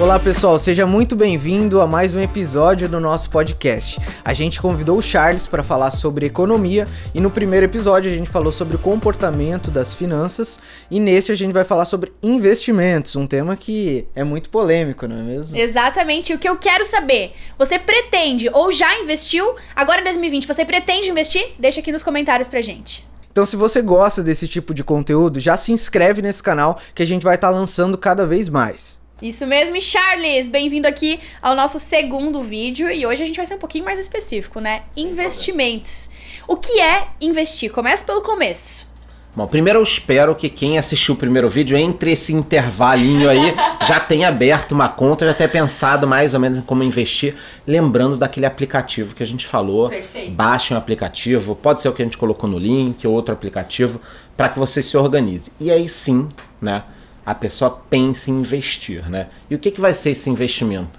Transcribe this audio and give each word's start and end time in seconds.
Olá 0.00 0.18
pessoal, 0.18 0.58
seja 0.58 0.86
muito 0.86 1.14
bem-vindo 1.14 1.78
a 1.78 1.86
mais 1.86 2.14
um 2.14 2.20
episódio 2.20 2.88
do 2.88 2.98
nosso 2.98 3.28
podcast. 3.28 4.00
A 4.24 4.32
gente 4.32 4.58
convidou 4.58 4.96
o 4.96 5.02
Charles 5.02 5.46
para 5.46 5.62
falar 5.62 5.90
sobre 5.90 6.24
economia 6.24 6.88
e 7.14 7.20
no 7.20 7.30
primeiro 7.30 7.66
episódio 7.66 8.10
a 8.10 8.14
gente 8.14 8.30
falou 8.30 8.50
sobre 8.50 8.76
o 8.76 8.78
comportamento 8.78 9.70
das 9.70 9.92
finanças 9.92 10.58
e 10.90 10.98
nesse 10.98 11.30
a 11.30 11.34
gente 11.34 11.52
vai 11.52 11.64
falar 11.66 11.84
sobre 11.84 12.14
investimentos, 12.22 13.14
um 13.14 13.26
tema 13.26 13.54
que 13.58 14.06
é 14.14 14.24
muito 14.24 14.48
polêmico, 14.48 15.06
não 15.06 15.18
é 15.18 15.22
mesmo? 15.22 15.54
Exatamente. 15.54 16.32
O 16.32 16.38
que 16.38 16.48
eu 16.48 16.56
quero 16.56 16.82
saber, 16.86 17.34
você 17.58 17.78
pretende 17.78 18.48
ou 18.54 18.72
já 18.72 18.98
investiu? 19.00 19.54
Agora 19.76 20.00
em 20.00 20.04
2020, 20.04 20.46
você 20.46 20.64
pretende 20.64 21.10
investir? 21.10 21.46
Deixa 21.58 21.80
aqui 21.80 21.92
nos 21.92 22.02
comentários 22.02 22.48
pra 22.48 22.62
gente. 22.62 23.06
Então, 23.30 23.44
se 23.44 23.54
você 23.54 23.82
gosta 23.82 24.22
desse 24.22 24.48
tipo 24.48 24.72
de 24.72 24.82
conteúdo, 24.82 25.38
já 25.38 25.58
se 25.58 25.72
inscreve 25.72 26.22
nesse 26.22 26.42
canal 26.42 26.78
que 26.94 27.02
a 27.02 27.06
gente 27.06 27.22
vai 27.22 27.34
estar 27.34 27.48
tá 27.48 27.54
lançando 27.54 27.98
cada 27.98 28.26
vez 28.26 28.48
mais. 28.48 28.99
Isso 29.22 29.46
mesmo, 29.46 29.76
e 29.76 29.82
Charles, 29.82 30.48
bem-vindo 30.48 30.88
aqui 30.88 31.20
ao 31.42 31.54
nosso 31.54 31.78
segundo 31.78 32.40
vídeo 32.40 32.90
e 32.90 33.04
hoje 33.04 33.22
a 33.22 33.26
gente 33.26 33.36
vai 33.36 33.44
ser 33.44 33.56
um 33.56 33.58
pouquinho 33.58 33.84
mais 33.84 34.00
específico, 34.00 34.60
né? 34.60 34.84
Investimentos. 34.96 36.08
O 36.48 36.56
que 36.56 36.80
é 36.80 37.08
investir? 37.20 37.70
Começa 37.70 38.02
pelo 38.02 38.22
começo. 38.22 38.88
Bom, 39.36 39.46
primeiro 39.46 39.78
eu 39.78 39.82
espero 39.82 40.34
que 40.34 40.48
quem 40.48 40.78
assistiu 40.78 41.14
o 41.14 41.18
primeiro 41.18 41.50
vídeo, 41.50 41.76
entre 41.76 42.12
esse 42.12 42.32
intervalinho 42.32 43.28
aí, 43.28 43.54
já 43.86 44.00
tenha 44.00 44.26
aberto 44.28 44.72
uma 44.72 44.88
conta, 44.88 45.26
já 45.26 45.34
tenha 45.34 45.50
pensado 45.50 46.08
mais 46.08 46.32
ou 46.32 46.40
menos 46.40 46.56
em 46.56 46.62
como 46.62 46.82
investir, 46.82 47.36
lembrando 47.66 48.16
daquele 48.16 48.46
aplicativo 48.46 49.14
que 49.14 49.22
a 49.22 49.26
gente 49.26 49.46
falou. 49.46 49.90
Perfeito. 49.90 50.30
Baixe 50.30 50.72
um 50.72 50.78
aplicativo, 50.78 51.54
pode 51.54 51.82
ser 51.82 51.90
o 51.90 51.92
que 51.92 52.00
a 52.00 52.06
gente 52.06 52.16
colocou 52.16 52.48
no 52.48 52.58
link, 52.58 53.06
ou 53.06 53.12
outro 53.12 53.34
aplicativo, 53.34 54.00
para 54.34 54.48
que 54.48 54.58
você 54.58 54.80
se 54.80 54.96
organize. 54.96 55.52
E 55.60 55.70
aí 55.70 55.86
sim, 55.86 56.26
né? 56.58 56.84
A 57.24 57.34
pessoa 57.34 57.70
pense 57.88 58.30
em 58.30 58.40
investir, 58.40 59.08
né? 59.08 59.28
E 59.48 59.54
o 59.54 59.58
que, 59.58 59.70
que 59.70 59.80
vai 59.80 59.92
ser 59.92 60.10
esse 60.10 60.30
investimento? 60.30 60.98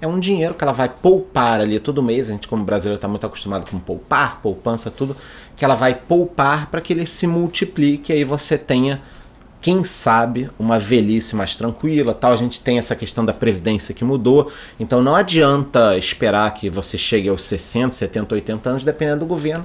É 0.00 0.06
um 0.06 0.20
dinheiro 0.20 0.54
que 0.54 0.62
ela 0.62 0.72
vai 0.72 0.88
poupar 0.88 1.60
ali 1.60 1.80
todo 1.80 2.02
mês, 2.02 2.28
a 2.28 2.32
gente 2.32 2.46
como 2.46 2.64
brasileiro 2.64 2.96
está 2.96 3.08
muito 3.08 3.26
acostumado 3.26 3.70
com 3.70 3.78
poupar, 3.78 4.40
poupança, 4.42 4.90
tudo, 4.90 5.16
que 5.56 5.64
ela 5.64 5.74
vai 5.74 5.94
poupar 5.94 6.66
para 6.70 6.80
que 6.80 6.92
ele 6.92 7.06
se 7.06 7.26
multiplique 7.26 8.12
aí 8.12 8.22
você 8.22 8.58
tenha, 8.58 9.00
quem 9.60 9.82
sabe, 9.82 10.50
uma 10.58 10.78
velhice 10.78 11.34
mais 11.34 11.56
tranquila, 11.56 12.12
tal. 12.12 12.32
A 12.32 12.36
gente 12.36 12.60
tem 12.60 12.76
essa 12.76 12.94
questão 12.94 13.24
da 13.24 13.32
previdência 13.32 13.94
que 13.94 14.04
mudou, 14.04 14.52
então 14.78 15.02
não 15.02 15.16
adianta 15.16 15.96
esperar 15.96 16.52
que 16.52 16.68
você 16.68 16.98
chegue 16.98 17.30
aos 17.30 17.42
60, 17.44 17.92
70, 17.92 18.34
80 18.34 18.70
anos, 18.70 18.84
dependendo 18.84 19.20
do 19.20 19.26
governo. 19.26 19.64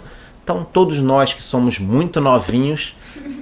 Então 0.51 0.65
todos 0.65 1.01
nós 1.01 1.33
que 1.33 1.41
somos 1.41 1.79
muito 1.79 2.19
novinhos, 2.19 2.93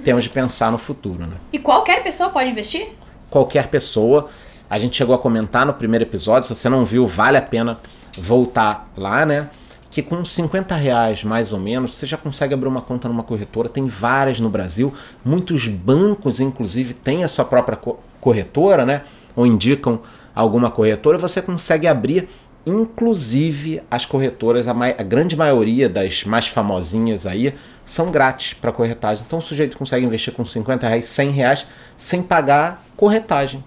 temos 0.04 0.22
de 0.22 0.30
pensar 0.30 0.70
no 0.70 0.78
futuro. 0.78 1.26
Né? 1.26 1.34
E 1.52 1.58
qualquer 1.58 2.04
pessoa 2.04 2.30
pode 2.30 2.48
investir? 2.48 2.92
Qualquer 3.28 3.66
pessoa. 3.66 4.28
A 4.68 4.78
gente 4.78 4.96
chegou 4.96 5.12
a 5.12 5.18
comentar 5.18 5.66
no 5.66 5.74
primeiro 5.74 6.04
episódio, 6.04 6.46
se 6.46 6.54
você 6.54 6.68
não 6.68 6.84
viu, 6.84 7.08
vale 7.08 7.36
a 7.36 7.42
pena 7.42 7.80
voltar 8.16 8.88
lá, 8.96 9.26
né? 9.26 9.50
Que 9.90 10.02
com 10.02 10.24
50 10.24 10.72
reais 10.76 11.24
mais 11.24 11.52
ou 11.52 11.58
menos, 11.58 11.96
você 11.96 12.06
já 12.06 12.16
consegue 12.16 12.54
abrir 12.54 12.68
uma 12.68 12.80
conta 12.80 13.08
numa 13.08 13.24
corretora. 13.24 13.68
Tem 13.68 13.88
várias 13.88 14.38
no 14.38 14.48
Brasil. 14.48 14.94
Muitos 15.24 15.66
bancos, 15.66 16.38
inclusive, 16.38 16.94
têm 16.94 17.24
a 17.24 17.28
sua 17.28 17.44
própria 17.44 17.76
corretora, 18.20 18.86
né? 18.86 19.02
Ou 19.34 19.44
indicam 19.44 19.98
alguma 20.32 20.70
corretora. 20.70 21.18
Você 21.18 21.42
consegue 21.42 21.88
abrir 21.88 22.28
Inclusive, 22.66 23.82
as 23.90 24.04
corretoras, 24.04 24.68
a, 24.68 24.72
a, 24.72 25.02
grande 25.02 25.34
maioria 25.34 25.88
das 25.88 26.24
mais 26.24 26.46
famosinhas 26.46 27.26
aí, 27.26 27.54
são 27.84 28.10
grátis 28.10 28.52
para 28.52 28.70
corretagem. 28.70 29.24
Então 29.26 29.38
o 29.38 29.42
sujeito 29.42 29.76
consegue 29.76 30.04
investir 30.04 30.32
com 30.34 30.44
50 30.44 30.86
reais, 30.86 31.06
100 31.06 31.30
reais, 31.30 31.66
sem 31.96 32.22
pagar 32.22 32.84
corretagem. 32.96 33.64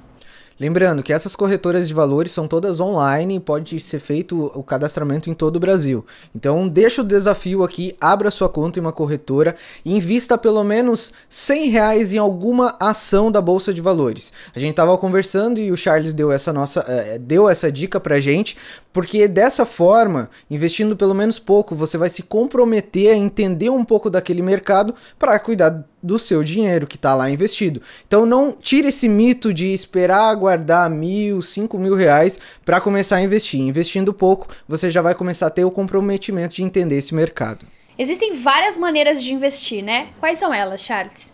Lembrando 0.59 1.01
que 1.01 1.11
essas 1.11 1.35
corretoras 1.35 1.87
de 1.87 1.93
valores 1.93 2.31
são 2.31 2.47
todas 2.47 2.79
online 2.79 3.35
e 3.35 3.39
pode 3.39 3.79
ser 3.79 3.99
feito 3.99 4.51
o 4.55 4.63
cadastramento 4.63 5.29
em 5.29 5.33
todo 5.33 5.55
o 5.55 5.59
Brasil. 5.59 6.05
Então 6.33 6.67
deixa 6.67 7.01
o 7.01 7.03
desafio 7.03 7.63
aqui, 7.63 7.95
abra 7.99 8.29
sua 8.29 8.47
conta 8.47 8.79
em 8.79 8.81
uma 8.81 8.91
corretora 8.91 9.55
e 9.83 9.95
invista 9.95 10.37
pelo 10.37 10.63
menos 10.63 11.11
100 11.27 11.69
reais 11.69 12.13
em 12.13 12.17
alguma 12.17 12.75
ação 12.79 13.31
da 13.31 13.41
Bolsa 13.41 13.73
de 13.73 13.81
Valores. 13.81 14.31
A 14.55 14.59
gente 14.59 14.71
estava 14.71 14.97
conversando 14.97 15.59
e 15.59 15.71
o 15.71 15.75
Charles 15.75 16.13
deu 16.13 16.31
essa 16.31 16.53
nossa 16.53 16.85
eh, 16.87 17.17
deu 17.17 17.49
essa 17.49 17.71
dica 17.71 17.99
pra 17.99 18.19
gente, 18.19 18.55
porque 18.93 19.27
dessa 19.27 19.65
forma, 19.65 20.29
investindo 20.49 20.95
pelo 20.95 21.15
menos 21.15 21.39
pouco, 21.39 21.75
você 21.75 21.97
vai 21.97 22.09
se 22.09 22.21
comprometer 22.21 23.11
a 23.11 23.17
entender 23.17 23.71
um 23.71 23.83
pouco 23.83 24.07
daquele 24.09 24.43
mercado 24.43 24.93
para 25.17 25.37
cuidar 25.39 25.83
do 26.01 26.19
seu 26.19 26.43
dinheiro 26.43 26.85
que 26.85 26.95
está 26.95 27.15
lá 27.15 27.29
investido. 27.29 27.81
Então 28.07 28.25
não 28.25 28.51
tire 28.51 28.89
esse 28.89 29.09
mito 29.09 29.51
de 29.51 29.73
esperar 29.73 30.35
guardar 30.35 30.89
mil, 30.89 31.41
cinco 31.41 31.77
mil 31.79 31.95
reais 31.95 32.37
para 32.63 32.79
começar 32.79 33.15
a 33.15 33.21
investir. 33.21 33.59
Investindo 33.61 34.13
pouco, 34.13 34.47
você 34.67 34.91
já 34.91 35.01
vai 35.01 35.15
começar 35.15 35.47
a 35.47 35.49
ter 35.49 35.65
o 35.65 35.71
comprometimento 35.71 36.55
de 36.55 36.63
entender 36.63 36.97
esse 36.97 37.15
mercado. 37.15 37.65
Existem 37.97 38.35
várias 38.37 38.77
maneiras 38.77 39.23
de 39.23 39.33
investir, 39.33 39.83
né? 39.83 40.09
Quais 40.19 40.37
são 40.37 40.53
elas, 40.53 40.81
Charles? 40.81 41.33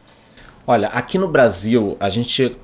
Olha, 0.66 0.88
aqui 0.90 1.18
no 1.18 1.28
Brasil 1.28 1.98
a 2.00 2.10
gente 2.10 2.56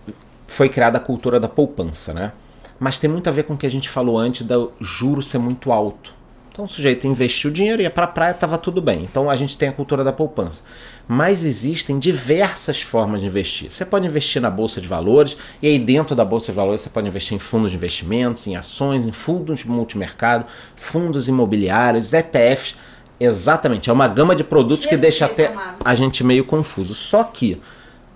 foi 0.47 0.69
criada 0.69 0.97
a 0.99 1.01
cultura 1.01 1.39
da 1.39 1.49
poupança, 1.49 2.13
né? 2.13 2.31
Mas 2.79 2.99
tem 2.99 3.09
muito 3.09 3.27
a 3.29 3.31
ver 3.31 3.43
com 3.43 3.53
o 3.53 3.57
que 3.57 3.65
a 3.65 3.71
gente 3.71 3.89
falou 3.89 4.17
antes 4.17 4.41
do 4.41 4.71
juro 4.79 5.21
ser 5.21 5.37
muito 5.37 5.71
alto. 5.71 6.13
Então 6.55 6.63
o 6.63 6.67
sujeito 6.69 7.05
investiu 7.05 7.51
dinheiro, 7.51 7.81
ia 7.81 7.89
para 7.89 8.05
a 8.05 8.07
praia, 8.07 8.31
estava 8.31 8.57
tudo 8.57 8.81
bem. 8.81 9.03
Então 9.03 9.29
a 9.29 9.35
gente 9.35 9.57
tem 9.57 9.67
a 9.67 9.73
cultura 9.73 10.05
da 10.05 10.13
poupança. 10.13 10.63
Mas 11.05 11.43
existem 11.43 11.99
diversas 11.99 12.81
formas 12.81 13.19
de 13.19 13.27
investir. 13.27 13.69
Você 13.69 13.83
pode 13.83 14.07
investir 14.07 14.41
na 14.41 14.49
bolsa 14.49 14.79
de 14.79 14.87
valores, 14.87 15.35
e 15.61 15.67
aí 15.67 15.77
dentro 15.77 16.15
da 16.15 16.23
bolsa 16.23 16.53
de 16.53 16.55
valores 16.55 16.79
você 16.79 16.89
pode 16.89 17.09
investir 17.09 17.35
em 17.35 17.39
fundos 17.39 17.71
de 17.71 17.77
investimentos, 17.77 18.47
em 18.47 18.55
ações, 18.55 19.05
em 19.05 19.11
fundos 19.11 19.59
de 19.59 19.69
multimercado, 19.69 20.45
fundos 20.77 21.27
imobiliários, 21.27 22.13
ETFs. 22.13 22.77
Exatamente, 23.19 23.89
é 23.89 23.93
uma 23.93 24.07
gama 24.07 24.33
de 24.33 24.45
produtos 24.45 24.83
Jesus 24.83 24.95
que 24.95 24.97
deixa 24.97 25.25
até 25.25 25.47
amado. 25.47 25.75
a 25.83 25.93
gente 25.93 26.23
meio 26.23 26.45
confuso. 26.45 26.93
Só 26.93 27.21
que 27.25 27.61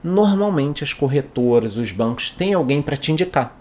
normalmente 0.02 0.82
as 0.82 0.94
corretoras, 0.94 1.76
os 1.76 1.92
bancos 1.92 2.30
têm 2.30 2.54
alguém 2.54 2.82
para 2.82 2.96
te 2.96 3.12
indicar. 3.12 3.59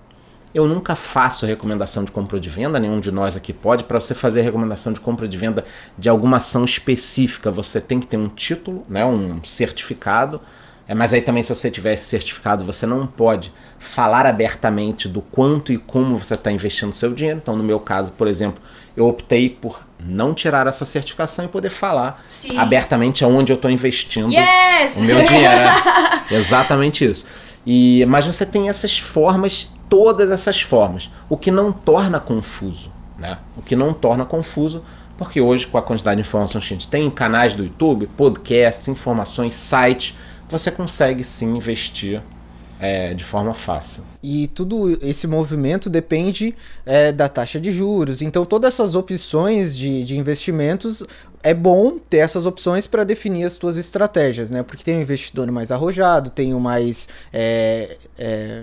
Eu 0.55 0.67
nunca 0.67 0.97
faço 0.97 1.45
recomendação 1.47 2.05
de 2.05 2.11
compra 2.11 2.37
ou 2.37 2.41
de 2.41 2.49
venda, 2.49 2.79
nenhum 2.79 3.01
de 3.01 3.11
nós 3.11 3.37
aqui 3.37 3.53
pode. 3.53 3.85
Para 3.85 4.01
você 4.01 4.15
fazer 4.15 4.41
recomendação 4.41 4.93
de 4.93 5.01
compra 5.01 5.25
ou 5.25 5.29
de 5.29 5.37
venda 5.37 5.65
de 5.97 6.09
alguma 6.09 6.39
ação 6.39 6.65
específica, 6.65 7.51
você 7.51 7.81
tem 7.81 8.01
que 8.01 8.07
ter 8.07 8.17
um 8.17 8.29
título, 8.29 8.85
né, 8.89 9.05
um 9.05 9.43
certificado. 9.45 10.41
É, 10.89 10.95
mas 10.95 11.13
aí 11.13 11.21
também, 11.21 11.43
se 11.43 11.55
você 11.55 11.71
tiver 11.71 11.93
esse 11.93 12.07
certificado, 12.07 12.65
você 12.65 12.87
não 12.87 13.07
pode 13.07 13.53
falar 13.79 14.25
abertamente 14.25 15.07
do 15.07 15.21
quanto 15.21 15.71
e 15.71 15.77
como 15.77 16.19
você 16.19 16.33
está 16.33 16.51
investindo 16.51 16.95
seu 16.95 17.13
dinheiro. 17.13 17.39
Então, 17.43 17.55
no 17.55 17.63
meu 17.63 17.79
caso, 17.79 18.13
por 18.13 18.27
exemplo, 18.27 18.59
eu 18.97 19.07
optei 19.07 19.51
por 19.51 19.87
não 20.01 20.33
tirar 20.33 20.67
essa 20.67 20.87
certificação 20.87 21.45
e 21.45 21.49
poder 21.49 21.69
falar 21.69 22.25
Sim. 22.31 22.57
abertamente 22.57 23.23
aonde 23.23 23.53
eu 23.53 23.57
estou 23.57 23.71
investindo 23.71 24.33
yes! 24.33 24.97
o 24.97 25.03
meu 25.03 25.23
dinheiro. 25.23 25.55
É 26.31 26.35
exatamente 26.37 27.05
isso. 27.05 27.27
E, 27.67 28.07
mas 28.07 28.27
você 28.27 28.47
tem 28.47 28.71
essas 28.71 28.99
formas 28.99 29.71
todas 29.89 30.31
essas 30.31 30.61
formas, 30.61 31.11
o 31.29 31.37
que 31.37 31.51
não 31.51 31.73
torna 31.73 32.21
confuso, 32.21 32.91
né? 33.19 33.39
O 33.57 33.63
que 33.63 33.75
não 33.75 33.93
torna 33.93 34.25
confuso, 34.25 34.83
porque 35.17 35.41
hoje 35.41 35.67
com 35.67 35.79
a 35.79 35.83
quantidade 35.83 36.23
de 36.23 36.29
informações 36.29 36.67
que 36.67 36.75
a 36.75 36.77
gente 36.77 36.89
tem, 36.89 37.11
canais 37.11 37.55
do 37.55 37.65
YouTube, 37.65 38.07
podcasts, 38.17 38.87
informações, 38.89 39.55
sites, 39.55 40.17
você 40.49 40.71
consegue 40.71 41.25
sim 41.25 41.57
investir 41.57 42.23
é, 42.81 43.13
de 43.13 43.25
forma 43.25 43.53
fácil. 43.53 44.05
E 44.23 44.47
tudo 44.49 44.97
esse 45.03 45.27
movimento 45.27 45.91
depende 45.91 46.55
é, 46.87 47.11
da 47.11 47.29
taxa 47.29 47.61
de 47.61 47.73
juros. 47.73 48.23
Então, 48.23 48.45
todas 48.45 48.75
essas 48.75 48.95
opções 48.95 49.77
de, 49.77 50.05
de 50.05 50.17
investimentos 50.17 51.05
é 51.43 51.55
bom 51.55 51.99
ter 51.99 52.19
essas 52.19 52.47
opções 52.47 52.87
para 52.87 53.05
definir 53.05 53.45
as 53.45 53.55
suas 53.55 53.77
estratégias, 53.77 54.51
né? 54.51 54.63
Porque 54.63 54.85
tem 54.85 54.97
um 54.97 55.03
investidor 55.03 55.51
mais 55.51 55.71
arrojado, 55.71 56.31
tem 56.31 56.55
o 56.55 56.61
mais. 56.61 57.09
É, 57.33 57.97
é 58.19 58.63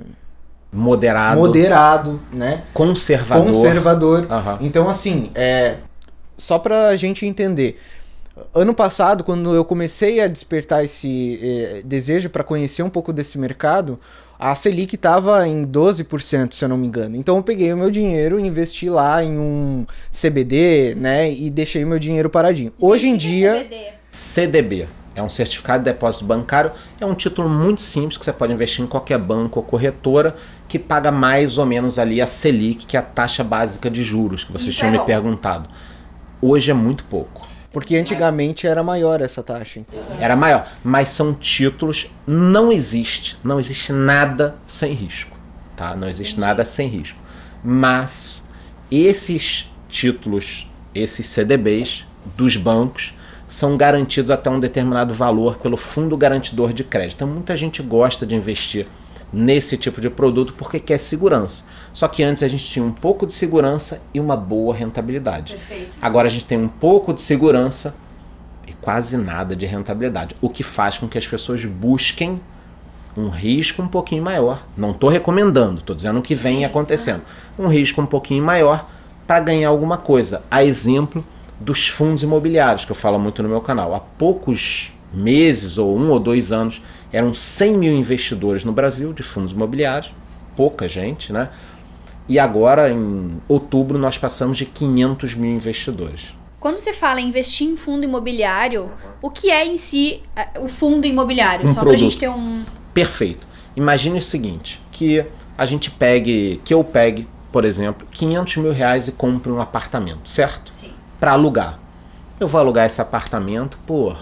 moderado, 0.75 1.39
moderado, 1.39 2.21
né? 2.31 2.63
Conservador. 2.73 3.47
Conservador. 3.47 4.19
Uhum. 4.21 4.57
Então, 4.61 4.89
assim, 4.89 5.31
é, 5.33 5.77
só 6.37 6.59
para 6.59 6.87
a 6.89 6.95
gente 6.95 7.25
entender. 7.25 7.79
Ano 8.53 8.73
passado, 8.73 9.23
quando 9.23 9.55
eu 9.55 9.63
comecei 9.63 10.19
a 10.19 10.27
despertar 10.27 10.83
esse 10.83 11.39
eh, 11.41 11.81
desejo 11.85 12.29
para 12.29 12.43
conhecer 12.43 12.83
um 12.83 12.89
pouco 12.89 13.13
desse 13.13 13.37
mercado, 13.37 13.97
a 14.37 14.53
Selic 14.53 14.95
estava 14.95 15.47
em 15.47 15.65
12%, 15.65 16.53
se 16.53 16.65
eu 16.65 16.67
não 16.67 16.77
me 16.77 16.85
engano. 16.87 17.15
Então 17.15 17.37
eu 17.37 17.43
peguei 17.43 17.71
o 17.71 17.77
meu 17.77 17.89
dinheiro 17.89 18.37
e 18.37 18.45
investi 18.45 18.89
lá 18.89 19.23
em 19.23 19.37
um 19.37 19.85
CBD, 20.11 20.95
né? 20.95 21.31
E 21.31 21.49
deixei 21.49 21.85
o 21.85 21.87
meu 21.87 21.97
dinheiro 21.97 22.29
paradinho. 22.29 22.73
Hoje 22.77 23.07
em 23.07 23.15
dia. 23.15 23.65
CDB. 24.09 24.85
É 25.15 25.23
um 25.23 25.29
certificado 25.29 25.83
de 25.83 25.91
depósito 25.91 26.25
bancário. 26.25 26.71
É 26.99 27.05
um 27.05 27.15
título 27.15 27.49
muito 27.49 27.81
simples 27.81 28.17
que 28.17 28.25
você 28.25 28.33
pode 28.33 28.51
investir 28.51 28.83
em 28.83 28.87
qualquer 28.87 29.17
banco 29.17 29.59
ou 29.59 29.65
corretora 29.65 30.35
que 30.67 30.77
paga 30.77 31.09
mais 31.09 31.57
ou 31.57 31.65
menos 31.65 31.97
ali 31.97 32.21
a 32.21 32.27
Selic, 32.27 32.85
que 32.85 32.97
é 32.97 32.99
a 32.99 33.03
taxa 33.03 33.43
básica 33.43 33.89
de 33.89 34.03
juros 34.03 34.43
que 34.43 34.51
vocês 34.51 34.69
Isso 34.69 34.79
tinham 34.79 34.93
é 34.93 34.97
me 34.97 35.05
perguntado. 35.05 35.69
Hoje 36.41 36.69
é 36.69 36.73
muito 36.73 37.05
pouco. 37.05 37.47
Porque 37.71 37.95
antigamente 37.95 38.67
era 38.67 38.83
maior 38.83 39.21
essa 39.21 39.41
taxa. 39.43 39.79
Então. 39.79 39.99
Era 40.19 40.35
maior, 40.35 40.67
mas 40.83 41.09
são 41.09 41.33
títulos, 41.33 42.09
não 42.25 42.71
existe, 42.71 43.37
não 43.43 43.59
existe 43.59 43.91
nada 43.91 44.55
sem 44.65 44.93
risco, 44.93 45.37
tá? 45.75 45.95
Não 45.95 46.07
existe 46.07 46.39
nada 46.39 46.63
sem 46.63 46.87
risco. 46.87 47.19
mas 47.63 48.43
esses 48.89 49.69
títulos, 49.89 50.71
esses 50.93 51.25
CDBs 51.25 52.05
dos 52.37 52.55
bancos, 52.55 53.13
são 53.47 53.77
garantidos 53.77 54.31
até 54.31 54.49
um 54.49 54.59
determinado 54.59 55.13
valor 55.13 55.57
pelo 55.57 55.77
fundo 55.77 56.17
garantidor 56.17 56.73
de 56.73 56.83
crédito. 56.83 57.15
Então 57.15 57.27
muita 57.27 57.55
gente 57.55 57.81
gosta 57.81 58.25
de 58.25 58.35
investir 58.35 58.87
nesse 59.31 59.77
tipo 59.77 59.99
de 59.99 60.09
produto 60.09 60.53
porque 60.53 60.79
quer 60.79 60.97
segurança. 60.97 61.63
Só 61.93 62.07
que 62.07 62.23
antes 62.23 62.41
a 62.41 62.47
gente 62.47 62.65
tinha 62.65 62.83
um 62.83 62.91
pouco 62.91 63.25
de 63.25 63.33
segurança 63.33 64.01
e 64.13 64.19
uma 64.19 64.35
boa 64.35 64.73
rentabilidade. 64.73 65.53
Perfeito. 65.53 65.97
Agora 66.01 66.27
a 66.27 66.31
gente 66.31 66.45
tem 66.45 66.57
um 66.57 66.67
pouco 66.67 67.13
de 67.13 67.21
segurança 67.21 67.95
e 68.67 68.73
quase 68.73 69.17
nada 69.17 69.55
de 69.55 69.65
rentabilidade, 69.65 70.35
o 70.41 70.49
que 70.49 70.63
faz 70.63 70.97
com 70.97 71.07
que 71.07 71.17
as 71.17 71.27
pessoas 71.27 71.63
busquem 71.65 72.41
um 73.15 73.29
risco 73.29 73.81
um 73.81 73.87
pouquinho 73.87 74.23
maior. 74.23 74.65
Não 74.75 74.91
estou 74.91 75.09
recomendando, 75.09 75.79
estou 75.79 75.95
dizendo 75.95 76.19
o 76.19 76.21
que 76.21 76.35
vem 76.35 76.59
Sim. 76.59 76.65
acontecendo. 76.65 77.21
Um 77.57 77.67
risco 77.67 78.01
um 78.01 78.05
pouquinho 78.05 78.43
maior 78.43 78.87
para 79.27 79.39
ganhar 79.39 79.69
alguma 79.69 79.97
coisa. 79.97 80.43
A 80.49 80.63
exemplo 80.63 81.23
dos 81.59 81.87
fundos 81.87 82.23
imobiliários, 82.23 82.85
que 82.85 82.91
eu 82.91 82.95
falo 82.95 83.19
muito 83.19 83.41
no 83.41 83.49
meu 83.49 83.61
canal. 83.61 83.93
Há 83.93 83.99
poucos 83.99 84.91
meses, 85.13 85.77
ou 85.77 85.97
um 85.97 86.09
ou 86.09 86.19
dois 86.19 86.51
anos, 86.51 86.81
eram 87.11 87.33
100 87.33 87.77
mil 87.77 87.93
investidores 87.93 88.63
no 88.63 88.71
Brasil 88.71 89.13
de 89.13 89.23
fundos 89.23 89.51
imobiliários, 89.51 90.13
pouca 90.55 90.87
gente, 90.87 91.31
né? 91.31 91.49
E 92.27 92.39
agora, 92.39 92.89
em 92.91 93.39
outubro, 93.47 93.97
nós 93.97 94.17
passamos 94.17 94.57
de 94.57 94.65
500 94.65 95.35
mil 95.35 95.51
investidores. 95.51 96.33
Quando 96.59 96.79
você 96.79 96.91
fala 96.91 97.21
em 97.21 97.27
investir 97.27 97.67
em 97.67 97.77
fundo 97.77 98.03
imobiliário, 98.03 98.89
o 99.21 99.29
que 99.29 99.51
é 99.51 99.63
em 99.63 99.77
si 99.77 100.23
eh, 100.35 100.47
o 100.59 100.67
fundo 100.67 101.05
imobiliário? 101.05 101.65
Um 101.65 101.67
Só 101.67 101.73
pra 101.75 101.83
produto. 101.83 101.99
gente 101.99 102.17
ter 102.17 102.29
um. 102.29 102.63
Perfeito. 102.93 103.47
Imagine 103.75 104.17
o 104.17 104.21
seguinte, 104.21 104.81
que 104.91 105.23
a 105.55 105.65
gente 105.65 105.91
pegue, 105.91 106.59
que 106.65 106.73
eu 106.73 106.83
pegue, 106.83 107.27
por 107.51 107.65
exemplo, 107.65 108.07
500 108.09 108.57
mil 108.57 108.71
reais 108.71 109.07
e 109.07 109.11
compre 109.11 109.51
um 109.51 109.61
apartamento, 109.61 110.27
certo? 110.27 110.73
Sim. 110.73 110.94
Para 111.25 111.31
alugar. 111.31 111.79
Eu 112.39 112.47
vou 112.47 112.61
alugar 112.61 112.85
esse 112.85 113.01
apartamento 113.01 113.79
por 113.87 114.15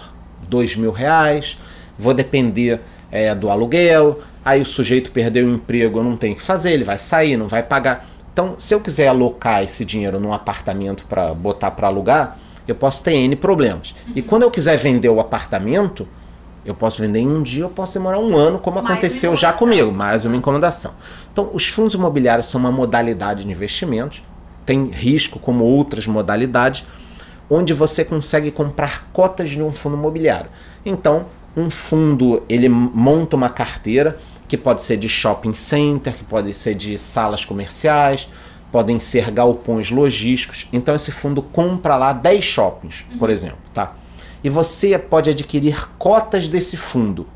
dois 0.48 0.74
mil 0.74 0.90
reais, 0.90 1.58
vou 1.98 2.14
depender 2.14 2.80
é, 3.12 3.34
do 3.34 3.50
aluguel, 3.50 4.20
aí 4.42 4.62
o 4.62 4.64
sujeito 4.64 5.10
perdeu 5.10 5.46
o 5.46 5.52
emprego, 5.52 5.98
eu 5.98 6.02
não 6.02 6.16
tenho 6.16 6.32
o 6.32 6.36
que 6.36 6.42
fazer, 6.42 6.72
ele 6.72 6.82
vai 6.82 6.96
sair, 6.96 7.36
não 7.36 7.46
vai 7.46 7.62
pagar. 7.62 8.06
Então, 8.32 8.54
se 8.56 8.74
eu 8.74 8.80
quiser 8.80 9.08
alocar 9.08 9.62
esse 9.62 9.84
dinheiro 9.84 10.18
num 10.18 10.32
apartamento 10.32 11.04
para 11.04 11.34
botar 11.34 11.72
para 11.72 11.88
alugar, 11.88 12.38
eu 12.66 12.74
posso 12.74 13.04
ter 13.04 13.12
N 13.12 13.36
problemas. 13.36 13.94
E 14.14 14.22
quando 14.22 14.44
eu 14.44 14.50
quiser 14.50 14.78
vender 14.78 15.10
o 15.10 15.20
apartamento, 15.20 16.08
eu 16.64 16.74
posso 16.74 17.02
vender 17.02 17.18
em 17.18 17.28
um 17.28 17.42
dia, 17.42 17.64
eu 17.64 17.68
posso 17.68 17.92
demorar 17.92 18.18
um 18.18 18.34
ano, 18.34 18.58
como 18.58 18.76
Mais 18.76 18.92
aconteceu 18.92 19.36
já 19.36 19.52
comigo, 19.52 19.92
mais 19.92 20.24
uma 20.24 20.36
incomodação. 20.36 20.92
Então, 21.30 21.50
os 21.52 21.68
fundos 21.68 21.92
imobiliários 21.92 22.46
são 22.46 22.58
uma 22.58 22.72
modalidade 22.72 23.44
de 23.44 23.50
investimentos, 23.50 24.22
tem 24.64 24.86
risco 24.86 25.38
como 25.38 25.64
outras 25.64 26.06
modalidades, 26.06 26.84
onde 27.48 27.72
você 27.72 28.04
consegue 28.04 28.50
comprar 28.50 29.08
cotas 29.12 29.50
de 29.50 29.62
um 29.62 29.70
fundo 29.70 29.96
imobiliário. 29.96 30.50
Então, 30.84 31.26
um 31.56 31.70
fundo, 31.70 32.42
ele 32.48 32.68
monta 32.68 33.36
uma 33.36 33.48
carteira 33.48 34.18
que 34.48 34.56
pode 34.56 34.82
ser 34.82 34.96
de 34.96 35.08
shopping 35.08 35.54
center, 35.54 36.14
que 36.14 36.24
pode 36.24 36.52
ser 36.52 36.74
de 36.74 36.98
salas 36.98 37.44
comerciais, 37.44 38.28
podem 38.70 38.98
ser 38.98 39.30
galpões 39.30 39.90
logísticos. 39.90 40.66
Então 40.72 40.94
esse 40.94 41.12
fundo 41.12 41.40
compra 41.40 41.96
lá 41.96 42.12
10 42.12 42.44
shoppings, 42.44 43.04
por 43.18 43.30
exemplo, 43.30 43.58
tá? 43.72 43.94
E 44.42 44.50
você 44.50 44.98
pode 44.98 45.30
adquirir 45.30 45.88
cotas 45.96 46.48
desse 46.48 46.76
fundo, 46.76 47.26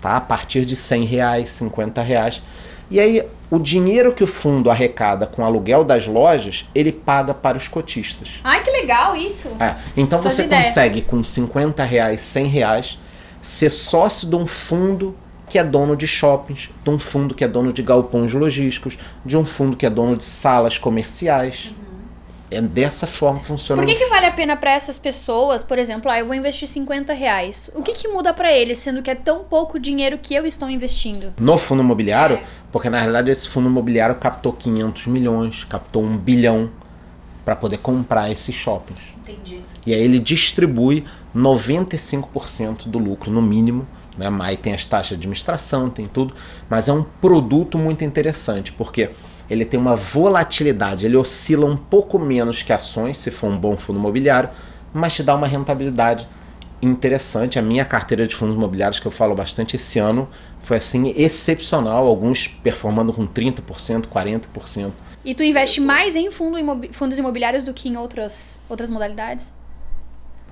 tá? 0.00 0.16
A 0.16 0.20
partir 0.20 0.64
de 0.64 0.76
100 0.76 1.04
reais, 1.04 1.48
50 1.50 2.00
reais. 2.02 2.42
E 2.90 2.98
aí 2.98 3.22
o 3.50 3.58
dinheiro 3.58 4.12
que 4.12 4.22
o 4.22 4.26
fundo 4.26 4.70
arrecada 4.70 5.26
com 5.26 5.42
o 5.42 5.44
aluguel 5.44 5.82
das 5.82 6.06
lojas, 6.06 6.66
ele 6.74 6.92
paga 6.92 7.32
para 7.32 7.56
os 7.56 7.66
cotistas. 7.66 8.40
Ai, 8.44 8.62
que 8.62 8.70
legal 8.70 9.16
isso! 9.16 9.48
É, 9.58 9.74
então 9.96 10.20
você 10.20 10.44
ideia. 10.44 10.62
consegue 10.62 11.02
com 11.02 11.22
50 11.22 11.82
reais, 11.84 12.20
100 12.20 12.46
reais, 12.46 12.98
ser 13.40 13.70
sócio 13.70 14.28
de 14.28 14.36
um 14.36 14.46
fundo 14.46 15.16
que 15.48 15.58
é 15.58 15.64
dono 15.64 15.96
de 15.96 16.06
shoppings, 16.06 16.68
de 16.84 16.90
um 16.90 16.98
fundo 16.98 17.34
que 17.34 17.42
é 17.42 17.48
dono 17.48 17.72
de 17.72 17.82
galpões 17.82 18.34
logísticos, 18.34 18.98
de 19.24 19.36
um 19.36 19.44
fundo 19.44 19.76
que 19.76 19.86
é 19.86 19.90
dono 19.90 20.14
de 20.14 20.24
salas 20.24 20.76
comerciais. 20.76 21.72
É 22.50 22.62
dessa 22.62 23.06
forma 23.06 23.40
que 23.40 23.46
funciona. 23.46 23.82
Por 23.82 23.86
que, 23.88 23.94
que 23.94 24.06
vale 24.06 24.24
a 24.26 24.30
pena 24.30 24.56
pra 24.56 24.70
essas 24.72 24.98
pessoas, 24.98 25.62
por 25.62 25.78
exemplo, 25.78 26.10
ah, 26.10 26.18
eu 26.18 26.24
vou 26.26 26.34
investir 26.34 26.66
50 26.66 27.12
reais? 27.12 27.70
O 27.74 27.82
que, 27.82 27.92
que 27.92 28.08
muda 28.08 28.32
pra 28.32 28.50
eles, 28.50 28.78
sendo 28.78 29.02
que 29.02 29.10
é 29.10 29.14
tão 29.14 29.44
pouco 29.44 29.78
dinheiro 29.78 30.16
que 30.16 30.34
eu 30.34 30.46
estou 30.46 30.70
investindo? 30.70 31.34
No 31.38 31.58
fundo 31.58 31.82
imobiliário, 31.82 32.36
É. 32.36 32.42
porque 32.72 32.88
na 32.88 32.98
realidade 32.98 33.30
esse 33.30 33.48
fundo 33.48 33.68
imobiliário 33.68 34.14
captou 34.14 34.52
500 34.52 35.06
milhões, 35.08 35.64
captou 35.64 36.02
um 36.02 36.16
bilhão 36.16 36.70
para 37.44 37.54
poder 37.54 37.78
comprar 37.78 38.30
esses 38.30 38.54
shoppings. 38.54 39.00
Entendi. 39.18 39.62
E 39.86 39.92
aí 39.92 40.00
ele 40.02 40.18
distribui 40.18 41.04
95% 41.34 42.88
do 42.88 42.98
lucro, 42.98 43.30
no 43.30 43.42
mínimo. 43.42 43.86
Né? 44.16 44.28
Mas 44.30 44.48
aí 44.48 44.56
tem 44.56 44.74
as 44.74 44.84
taxas 44.84 45.10
de 45.10 45.14
administração, 45.14 45.88
tem 45.88 46.06
tudo. 46.06 46.34
Mas 46.68 46.88
é 46.88 46.92
um 46.92 47.02
produto 47.02 47.78
muito 47.78 48.04
interessante, 48.04 48.72
porque 48.72 49.10
ele 49.50 49.64
tem 49.64 49.78
uma 49.78 49.96
volatilidade, 49.96 51.06
ele 51.06 51.16
oscila 51.16 51.66
um 51.66 51.76
pouco 51.76 52.18
menos 52.18 52.62
que 52.62 52.72
ações, 52.72 53.18
se 53.18 53.30
for 53.30 53.48
um 53.50 53.56
bom 53.58 53.76
fundo 53.76 53.98
imobiliário, 53.98 54.50
mas 54.92 55.14
te 55.14 55.22
dá 55.22 55.34
uma 55.34 55.46
rentabilidade 55.46 56.26
interessante. 56.80 57.58
A 57.58 57.62
minha 57.62 57.84
carteira 57.84 58.26
de 58.26 58.34
fundos 58.34 58.54
imobiliários, 58.54 59.00
que 59.00 59.06
eu 59.06 59.10
falo 59.10 59.34
bastante 59.34 59.76
esse 59.76 59.98
ano, 59.98 60.28
foi 60.62 60.76
assim 60.76 61.12
excepcional, 61.16 62.06
alguns 62.06 62.46
performando 62.46 63.12
com 63.12 63.26
30%, 63.26 64.06
40%. 64.06 64.90
E 65.24 65.34
tu 65.34 65.42
investe 65.42 65.80
mais 65.80 66.14
em 66.14 66.30
fundo 66.30 66.58
imobi- 66.58 66.90
fundos 66.92 67.18
imobiliários 67.18 67.64
do 67.64 67.74
que 67.74 67.88
em 67.88 67.96
outras, 67.96 68.60
outras 68.68 68.88
modalidades? 68.90 69.52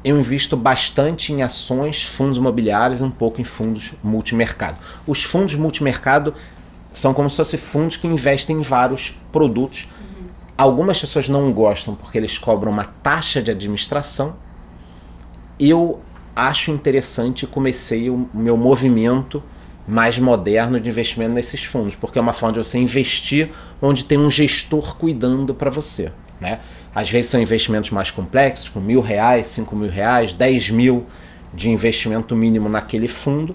Eu 0.05 0.19
invisto 0.19 0.57
bastante 0.57 1.33
em 1.33 1.43
ações, 1.43 2.05
fundos 2.05 2.37
imobiliários 2.37 3.01
e 3.01 3.03
um 3.03 3.11
pouco 3.11 3.41
em 3.41 3.45
fundos 3.45 3.95
multimercado. 4.05 4.77
Os 5.07 5.25
fundos 5.25 5.55
multimercado 5.55 6.35
são 6.97 7.13
como 7.13 7.29
se 7.29 7.37
fossem 7.37 7.59
fundos 7.59 7.99
que 7.99 8.07
investem 8.07 8.57
em 8.57 8.63
vários 8.63 9.21
produtos. 9.31 9.87
Algumas 10.57 10.99
pessoas 10.99 11.29
não 11.29 11.53
gostam 11.53 11.95
porque 11.95 12.17
eles 12.17 12.39
cobram 12.39 12.73
uma 12.73 12.85
taxa 12.85 13.43
de 13.43 13.51
administração. 13.51 14.35
Eu 15.61 16.01
acho 16.35 16.71
interessante 16.71 17.43
e 17.43 17.47
comecei 17.47 18.09
o 18.09 18.27
meu 18.33 18.57
movimento 18.57 19.43
mais 19.87 20.19
moderno 20.19 20.81
de 20.81 20.89
investimento 20.89 21.35
nesses 21.35 21.63
fundos, 21.63 21.95
porque 21.95 22.19
é 22.19 22.23
uma 22.23 22.33
forma 22.33 22.55
de 22.55 22.67
você 22.67 22.79
investir 22.79 23.51
onde 23.83 24.03
tem 24.07 24.17
um 24.17 24.31
gestor 24.31 24.97
cuidando 24.97 25.55
para 25.55 25.69
você. 25.69 26.11
Né? 26.41 26.61
Às 26.95 27.11
vezes 27.11 27.31
são 27.31 27.39
investimentos 27.39 27.91
mais 27.91 28.11
complexos, 28.11 28.71
com 28.71 28.81
mil 28.81 29.03
reais, 29.03 29.49
cinco 29.49 29.77
mil 29.77 29.91
reais, 29.91 30.33
dez 30.33 30.71
mil 30.71 31.05
de 31.53 31.69
investimento 31.69 32.35
mínimo 32.35 32.71
naquele 32.71 33.07
fundo, 33.07 33.55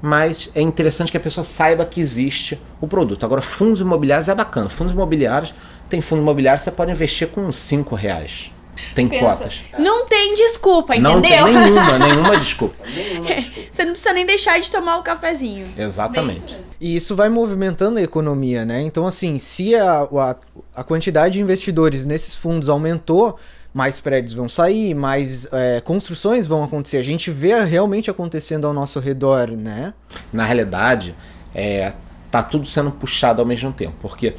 mas 0.00 0.50
é 0.54 0.60
interessante 0.60 1.10
que 1.10 1.16
a 1.16 1.20
pessoa 1.20 1.44
saiba 1.44 1.84
que 1.84 2.00
existe 2.00 2.58
o 2.80 2.86
produto. 2.86 3.24
Agora, 3.24 3.42
fundos 3.42 3.80
imobiliários 3.80 4.28
é 4.28 4.34
bacana. 4.34 4.68
Fundos 4.68 4.92
imobiliários, 4.92 5.54
tem 5.88 6.00
fundo 6.00 6.22
imobiliário, 6.22 6.62
você 6.62 6.70
pode 6.70 6.90
investir 6.90 7.28
com 7.28 7.50
cinco 7.50 7.94
reais. 7.94 8.52
Tem 8.94 9.08
cotas. 9.08 9.62
Não 9.76 10.06
tem 10.06 10.34
desculpa, 10.34 10.96
Não 10.96 11.20
tem 11.20 11.32
entendeu? 11.32 11.52
nenhuma, 11.52 11.98
nenhuma 11.98 12.36
desculpa. 12.36 12.76
Nenhuma 12.86 13.34
desculpa. 13.34 13.68
Você 13.72 13.84
não 13.84 13.92
precisa 13.92 14.12
nem 14.12 14.24
deixar 14.24 14.60
de 14.60 14.70
tomar 14.70 14.98
o 14.98 15.02
cafezinho. 15.02 15.66
Exatamente. 15.76 16.56
E 16.80 16.94
isso 16.94 17.16
vai 17.16 17.28
movimentando 17.28 17.98
a 17.98 18.02
economia, 18.02 18.64
né? 18.64 18.80
Então, 18.82 19.06
assim, 19.06 19.38
se 19.38 19.74
a, 19.74 20.02
a, 20.02 20.36
a 20.76 20.84
quantidade 20.84 21.34
de 21.34 21.40
investidores 21.40 22.06
nesses 22.06 22.36
fundos 22.36 22.68
aumentou, 22.68 23.38
mais 23.78 24.00
prédios 24.00 24.34
vão 24.34 24.48
sair, 24.48 24.92
mais 24.92 25.46
é, 25.52 25.80
construções 25.80 26.48
vão 26.48 26.64
acontecer. 26.64 26.96
A 26.96 27.04
gente 27.04 27.30
vê 27.30 27.62
realmente 27.62 28.10
acontecendo 28.10 28.66
ao 28.66 28.72
nosso 28.72 28.98
redor, 28.98 29.52
né? 29.52 29.94
Na 30.32 30.44
realidade, 30.44 31.14
é, 31.54 31.92
tá 32.28 32.42
tudo 32.42 32.66
sendo 32.66 32.90
puxado 32.90 33.40
ao 33.40 33.46
mesmo 33.46 33.72
tempo, 33.72 33.94
porque, 34.00 34.34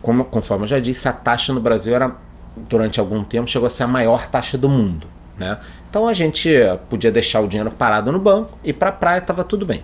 como, 0.00 0.24
conforme 0.24 0.62
eu 0.62 0.68
já 0.68 0.78
disse, 0.78 1.08
a 1.08 1.12
taxa 1.12 1.52
no 1.52 1.60
Brasil 1.60 1.92
era, 1.92 2.14
durante 2.56 3.00
algum 3.00 3.24
tempo, 3.24 3.48
chegou 3.48 3.66
a 3.66 3.70
ser 3.70 3.82
a 3.82 3.88
maior 3.88 4.28
taxa 4.28 4.56
do 4.56 4.68
mundo. 4.68 5.08
Né? 5.36 5.58
Então 5.90 6.06
a 6.06 6.14
gente 6.14 6.48
podia 6.88 7.10
deixar 7.10 7.40
o 7.40 7.48
dinheiro 7.48 7.72
parado 7.72 8.12
no 8.12 8.20
banco 8.20 8.56
e 8.62 8.72
para 8.72 8.90
a 8.90 8.92
praia 8.92 9.18
estava 9.18 9.42
tudo 9.42 9.66
bem. 9.66 9.82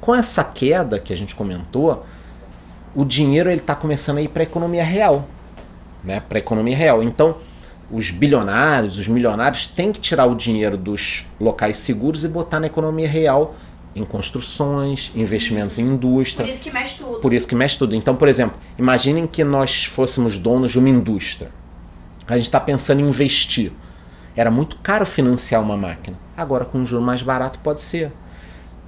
Com 0.00 0.14
essa 0.14 0.42
queda 0.42 0.98
que 0.98 1.12
a 1.12 1.16
gente 1.16 1.34
comentou, 1.34 2.06
o 2.94 3.04
dinheiro 3.04 3.50
ele 3.50 3.60
está 3.60 3.74
começando 3.74 4.16
a 4.16 4.22
ir 4.22 4.28
para 4.28 4.42
a 4.42 4.44
economia 4.44 4.82
real, 4.82 5.28
né? 6.02 6.20
Para 6.26 6.38
a 6.38 6.40
economia 6.40 6.74
real. 6.74 7.02
Então 7.02 7.36
os 7.90 8.10
bilionários, 8.10 8.98
os 8.98 9.08
milionários 9.08 9.66
têm 9.66 9.92
que 9.92 10.00
tirar 10.00 10.26
o 10.26 10.34
dinheiro 10.34 10.76
dos 10.76 11.26
locais 11.40 11.76
seguros 11.76 12.24
e 12.24 12.28
botar 12.28 12.60
na 12.60 12.66
economia 12.66 13.08
real 13.08 13.54
em 13.94 14.04
construções, 14.04 15.12
investimentos 15.14 15.78
em 15.78 15.82
indústria. 15.82 16.48
isso 16.48 16.60
que 16.62 16.70
mexe 16.70 16.98
tudo. 16.98 17.20
Por 17.20 17.32
isso 17.32 17.46
que 17.46 17.54
mexe 17.54 17.78
tudo. 17.78 17.94
Então, 17.94 18.16
por 18.16 18.28
exemplo, 18.28 18.58
imaginem 18.78 19.26
que 19.26 19.44
nós 19.44 19.84
fôssemos 19.84 20.36
donos 20.36 20.72
de 20.72 20.78
uma 20.78 20.88
indústria. 20.88 21.50
A 22.26 22.36
gente 22.36 22.46
está 22.46 22.58
pensando 22.58 23.00
em 23.00 23.06
investir. 23.06 23.70
Era 24.34 24.50
muito 24.50 24.76
caro 24.82 25.06
financiar 25.06 25.62
uma 25.62 25.76
máquina. 25.76 26.16
Agora, 26.36 26.64
com 26.64 26.78
um 26.78 26.86
juro 26.86 27.02
mais 27.02 27.22
barato, 27.22 27.58
pode 27.60 27.80
ser. 27.80 28.10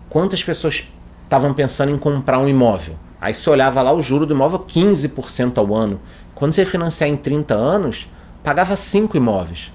Quantas 0.08 0.42
pessoas 0.42 0.90
estavam 1.22 1.54
pensando 1.54 1.92
em 1.92 1.98
comprar 1.98 2.40
um 2.40 2.48
imóvel? 2.48 2.96
Aí 3.20 3.32
você 3.32 3.48
olhava 3.48 3.80
lá 3.82 3.92
o 3.92 4.02
juro 4.02 4.26
do 4.26 4.34
imóvel 4.34 4.58
15% 4.58 5.58
ao 5.58 5.74
ano, 5.74 6.00
Quando 6.34 6.52
você 6.52 6.64
financiar 6.64 7.08
em 7.08 7.16
30 7.16 7.54
anos, 7.54 8.10
pagava 8.46 8.76
5 8.76 9.16
imóveis. 9.16 9.72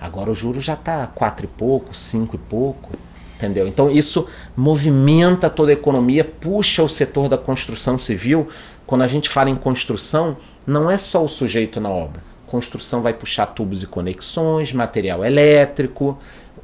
Agora 0.00 0.30
o 0.30 0.34
juro 0.34 0.58
já 0.58 0.72
está 0.72 1.06
4 1.06 1.44
e 1.44 1.48
pouco, 1.48 1.94
5 1.94 2.34
e 2.34 2.38
pouco. 2.38 2.90
Entendeu? 3.36 3.68
Então 3.68 3.90
isso 3.90 4.26
movimenta 4.56 5.50
toda 5.50 5.70
a 5.70 5.74
economia, 5.74 6.24
puxa 6.24 6.82
o 6.82 6.88
setor 6.88 7.28
da 7.28 7.36
construção 7.36 7.98
civil. 7.98 8.48
Quando 8.86 9.02
a 9.02 9.06
gente 9.06 9.28
fala 9.28 9.50
em 9.50 9.54
construção, 9.54 10.34
não 10.66 10.90
é 10.90 10.96
só 10.96 11.22
o 11.22 11.28
sujeito 11.28 11.78
na 11.78 11.90
obra. 11.90 12.22
Construção 12.46 13.02
vai 13.02 13.12
puxar 13.12 13.44
tubos 13.48 13.82
e 13.82 13.86
conexões, 13.86 14.72
material 14.72 15.22
elétrico. 15.22 16.16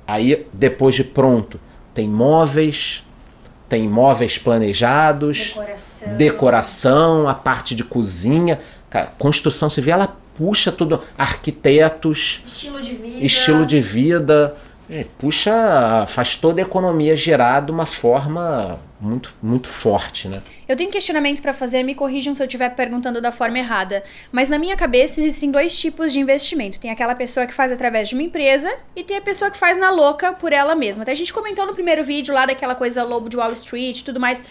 Aí, 0.06 0.46
depois 0.54 0.94
de 0.94 1.04
pronto, 1.04 1.60
tem 1.92 2.08
móveis, 2.08 3.04
tem 3.68 3.86
móveis 3.86 4.38
planejados, 4.38 5.48
Decoração. 5.48 6.16
decoração, 6.16 7.28
a 7.28 7.34
parte 7.34 7.74
de 7.74 7.84
cozinha. 7.84 8.58
Cara, 8.88 9.12
construção 9.18 9.68
civil, 9.68 9.92
ela 9.92 10.21
puxa 10.36 10.70
tudo. 10.72 11.00
Arquitetos, 11.16 12.42
Estilo 12.46 12.80
de 12.80 12.92
vida. 12.94 13.24
estilo 13.24 13.66
de 13.66 13.80
vida. 13.80 14.54
é, 14.90 15.06
Puxa, 15.18 16.04
faz 16.06 16.36
toda 16.36 16.60
a 16.60 16.64
economia 16.64 17.16
girar 17.16 17.64
de 17.64 17.70
uma 17.70 17.86
forma 17.86 18.78
muito, 19.00 19.34
muito 19.42 19.66
forte, 19.68 20.28
né? 20.28 20.40
Eu 20.68 20.76
tenho 20.76 20.88
um 20.88 20.92
questionamento 20.92 21.42
pra 21.42 21.52
fazer, 21.52 21.82
me 21.82 21.94
corrijam 21.94 22.34
se 22.34 22.42
eu 22.42 22.46
estiver 22.46 22.68
perguntando 22.70 23.20
da 23.20 23.32
forma 23.32 23.58
errada. 23.58 24.02
Mas 24.30 24.48
na 24.48 24.58
minha 24.58 24.76
cabeça 24.76 25.18
existem 25.20 25.50
dois 25.50 25.76
tipos 25.78 26.12
de 26.12 26.20
investimento. 26.20 26.78
Tem 26.78 26.90
aquela 26.90 27.14
pessoa 27.14 27.46
que 27.46 27.52
faz 27.54 27.72
através 27.72 28.08
de 28.08 28.14
uma 28.14 28.22
empresa 28.22 28.72
e 28.94 29.02
tem 29.02 29.16
a 29.16 29.20
pessoa 29.20 29.50
que 29.50 29.58
faz 29.58 29.76
na 29.78 29.90
louca 29.90 30.32
por 30.32 30.52
ela 30.52 30.74
mesma. 30.74 31.02
Até 31.02 31.12
a 31.12 31.16
gente 31.16 31.32
comentou 31.32 31.66
no 31.66 31.74
primeiro 31.74 32.04
vídeo 32.04 32.32
lá 32.32 32.46
daquela 32.46 32.74
coisa 32.74 33.02
lobo 33.02 33.28
de 33.28 33.36
Wall 33.36 33.52
Street 33.54 33.98
e 34.00 34.04
tudo 34.04 34.20
mais. 34.20 34.42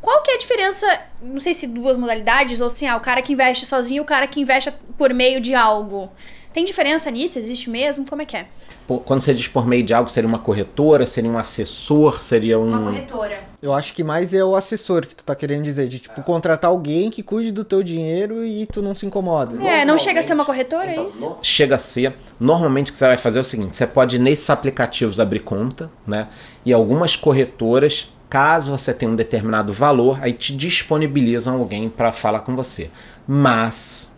Qual 0.00 0.22
que 0.22 0.30
é 0.30 0.34
a 0.34 0.38
diferença, 0.38 0.86
não 1.22 1.40
sei 1.40 1.52
se 1.52 1.66
duas 1.66 1.96
modalidades 1.96 2.60
ou 2.60 2.70
se 2.70 2.86
ah, 2.86 2.96
o 2.96 3.00
cara 3.00 3.20
que 3.20 3.32
investe 3.32 3.66
sozinho 3.66 3.98
e 3.98 4.00
o 4.00 4.04
cara 4.04 4.26
que 4.26 4.40
investe 4.40 4.72
por 4.96 5.12
meio 5.12 5.40
de 5.40 5.54
algo? 5.54 6.10
Tem 6.52 6.64
diferença 6.64 7.08
nisso? 7.10 7.38
Existe 7.38 7.70
mesmo? 7.70 8.04
Como 8.08 8.22
é 8.22 8.24
que 8.24 8.36
é? 8.36 8.46
Quando 9.04 9.20
você 9.20 9.32
diz 9.32 9.46
por 9.46 9.68
meio 9.68 9.84
de 9.84 9.94
algo, 9.94 10.10
seria 10.10 10.26
uma 10.26 10.40
corretora, 10.40 11.06
seria 11.06 11.30
um 11.30 11.38
assessor, 11.38 12.20
seria 12.20 12.58
um. 12.58 12.86
corretora. 12.86 13.38
Eu 13.62 13.72
acho 13.72 13.94
que 13.94 14.02
mais 14.02 14.34
é 14.34 14.42
o 14.42 14.56
assessor 14.56 15.06
que 15.06 15.14
tu 15.14 15.24
tá 15.24 15.36
querendo 15.36 15.62
dizer, 15.62 15.86
de 15.86 16.00
tipo, 16.00 16.20
contratar 16.22 16.70
alguém 16.70 17.08
que 17.08 17.22
cuide 17.22 17.52
do 17.52 17.62
teu 17.62 17.84
dinheiro 17.84 18.44
e 18.44 18.66
tu 18.66 18.82
não 18.82 18.96
se 18.96 19.06
incomoda. 19.06 19.64
É, 19.64 19.84
não 19.84 19.96
chega 19.96 20.18
a 20.18 20.22
ser 20.24 20.32
uma 20.34 20.44
corretora, 20.44 20.90
Então, 20.90 21.04
é 21.04 21.08
isso? 21.08 21.36
Chega 21.40 21.76
a 21.76 21.78
ser. 21.78 22.14
Normalmente 22.40 22.90
o 22.90 22.92
que 22.92 22.98
você 22.98 23.06
vai 23.06 23.16
fazer 23.16 23.38
é 23.38 23.42
o 23.42 23.44
seguinte: 23.44 23.76
você 23.76 23.86
pode 23.86 24.18
nesses 24.18 24.50
aplicativos 24.50 25.20
abrir 25.20 25.40
conta, 25.40 25.88
né? 26.04 26.26
E 26.66 26.72
algumas 26.72 27.14
corretoras, 27.14 28.10
caso 28.30 28.70
você 28.70 28.94
tenha 28.94 29.10
um 29.10 29.16
determinado 29.16 29.72
valor, 29.72 30.18
aí 30.22 30.32
te 30.32 30.56
disponibilizam 30.56 31.56
alguém 31.58 31.88
para 31.90 32.12
falar 32.12 32.40
com 32.40 32.56
você. 32.56 32.88
Mas 33.26 34.10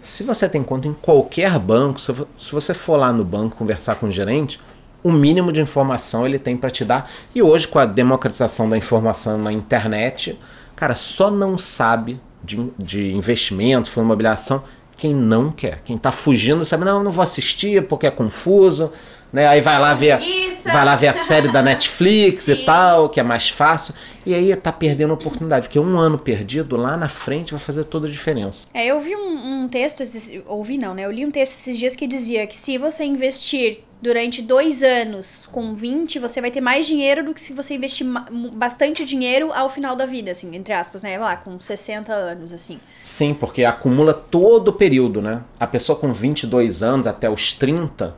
se 0.00 0.22
você 0.22 0.48
tem 0.48 0.62
conta 0.62 0.86
em 0.88 0.94
qualquer 0.94 1.58
banco, 1.58 2.00
se 2.00 2.12
vo- 2.12 2.28
se 2.38 2.52
você 2.52 2.72
for 2.72 2.96
lá 2.98 3.12
no 3.12 3.24
banco 3.24 3.56
conversar 3.56 3.96
com 3.96 4.06
o 4.06 4.10
gerente, 4.12 4.60
o 5.02 5.10
mínimo 5.10 5.50
de 5.52 5.60
informação 5.60 6.26
ele 6.26 6.38
tem 6.38 6.56
para 6.56 6.70
te 6.70 6.84
dar. 6.84 7.10
E 7.34 7.42
hoje, 7.42 7.66
com 7.66 7.78
a 7.78 7.86
democratização 7.86 8.68
da 8.68 8.76
informação 8.76 9.38
na 9.38 9.52
internet, 9.52 10.38
cara, 10.76 10.94
só 10.94 11.30
não 11.30 11.56
sabe 11.56 12.20
de, 12.44 12.70
de 12.78 13.12
investimento, 13.12 13.90
fundo 13.90 14.04
imobiliação, 14.04 14.62
quem 14.96 15.14
não 15.14 15.50
quer. 15.50 15.80
Quem 15.82 15.96
tá 15.96 16.12
fugindo 16.12 16.62
sabe, 16.64 16.84
não, 16.84 17.02
não 17.02 17.10
vou 17.10 17.22
assistir 17.22 17.82
porque 17.86 18.06
é 18.06 18.10
confuso. 18.10 18.92
Né? 19.32 19.46
Aí 19.46 19.60
vai 19.60 19.78
lá 19.78 19.94
ver, 19.94 20.18
vai 20.64 20.84
lá 20.84 20.96
ver 20.96 21.08
a 21.08 21.12
série 21.12 21.52
da 21.52 21.62
Netflix 21.62 22.48
e 22.48 22.56
Sim. 22.56 22.64
tal, 22.64 23.08
que 23.08 23.20
é 23.20 23.22
mais 23.22 23.48
fácil. 23.48 23.94
E 24.26 24.34
aí 24.34 24.54
tá 24.56 24.72
perdendo 24.72 25.12
a 25.12 25.14
oportunidade, 25.14 25.66
porque 25.68 25.78
um 25.78 25.98
ano 25.98 26.18
perdido 26.18 26.76
lá 26.76 26.96
na 26.96 27.08
frente 27.08 27.52
vai 27.52 27.60
fazer 27.60 27.84
toda 27.84 28.06
a 28.06 28.10
diferença. 28.10 28.66
É, 28.74 28.86
eu 28.86 29.00
vi 29.00 29.14
um, 29.14 29.62
um 29.62 29.68
texto, 29.68 30.02
esses, 30.02 30.40
ouvi 30.46 30.76
não, 30.76 30.94
né? 30.94 31.04
Eu 31.04 31.10
li 31.10 31.24
um 31.24 31.30
texto 31.30 31.54
esses 31.54 31.78
dias 31.78 31.96
que 31.96 32.06
dizia 32.06 32.46
que 32.46 32.56
se 32.56 32.76
você 32.76 33.04
investir 33.04 33.84
durante 34.02 34.40
dois 34.40 34.82
anos 34.82 35.46
com 35.52 35.74
20, 35.74 36.18
você 36.18 36.40
vai 36.40 36.50
ter 36.50 36.60
mais 36.60 36.86
dinheiro 36.86 37.24
do 37.24 37.34
que 37.34 37.40
se 37.40 37.52
você 37.52 37.74
investir 37.74 38.06
bastante 38.54 39.04
dinheiro 39.04 39.52
ao 39.52 39.68
final 39.68 39.94
da 39.94 40.06
vida, 40.06 40.30
assim, 40.30 40.54
entre 40.56 40.72
aspas, 40.72 41.02
né? 41.02 41.18
Vai 41.18 41.28
lá, 41.30 41.36
com 41.36 41.60
60 41.60 42.12
anos, 42.12 42.52
assim. 42.52 42.80
Sim, 43.02 43.34
porque 43.34 43.64
acumula 43.64 44.14
todo 44.14 44.68
o 44.68 44.72
período, 44.72 45.20
né? 45.20 45.42
A 45.58 45.66
pessoa 45.66 45.98
com 45.98 46.12
22 46.12 46.82
anos 46.82 47.06
até 47.06 47.28
os 47.28 47.52
30, 47.52 48.16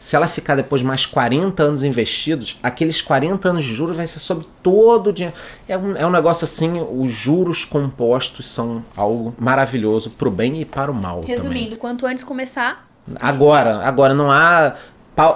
se 0.00 0.16
ela 0.16 0.26
ficar 0.26 0.56
depois 0.56 0.82
mais 0.82 1.06
40 1.06 1.62
anos 1.62 1.84
investidos, 1.84 2.58
aqueles 2.62 3.00
40 3.00 3.50
anos 3.50 3.64
de 3.64 3.72
juros 3.72 3.96
vai 3.96 4.06
ser 4.06 4.18
sobre 4.18 4.46
todo 4.62 5.10
o 5.10 5.12
dinheiro. 5.12 5.36
É 5.68 5.78
um, 5.78 5.96
é 5.96 6.04
um 6.04 6.10
negócio 6.10 6.44
assim, 6.44 6.80
os 6.80 7.10
juros 7.10 7.64
compostos 7.64 8.48
são 8.48 8.82
algo 8.96 9.32
maravilhoso 9.38 10.10
pro 10.10 10.30
bem 10.30 10.60
e 10.60 10.64
para 10.64 10.90
o 10.90 10.94
mal 10.94 11.20
também. 11.20 11.36
Resumindo, 11.36 11.76
quanto 11.76 12.06
antes 12.06 12.24
começar, 12.24 12.90
Agora, 13.18 13.80
agora 13.86 14.14
não 14.14 14.30
há. 14.30 14.74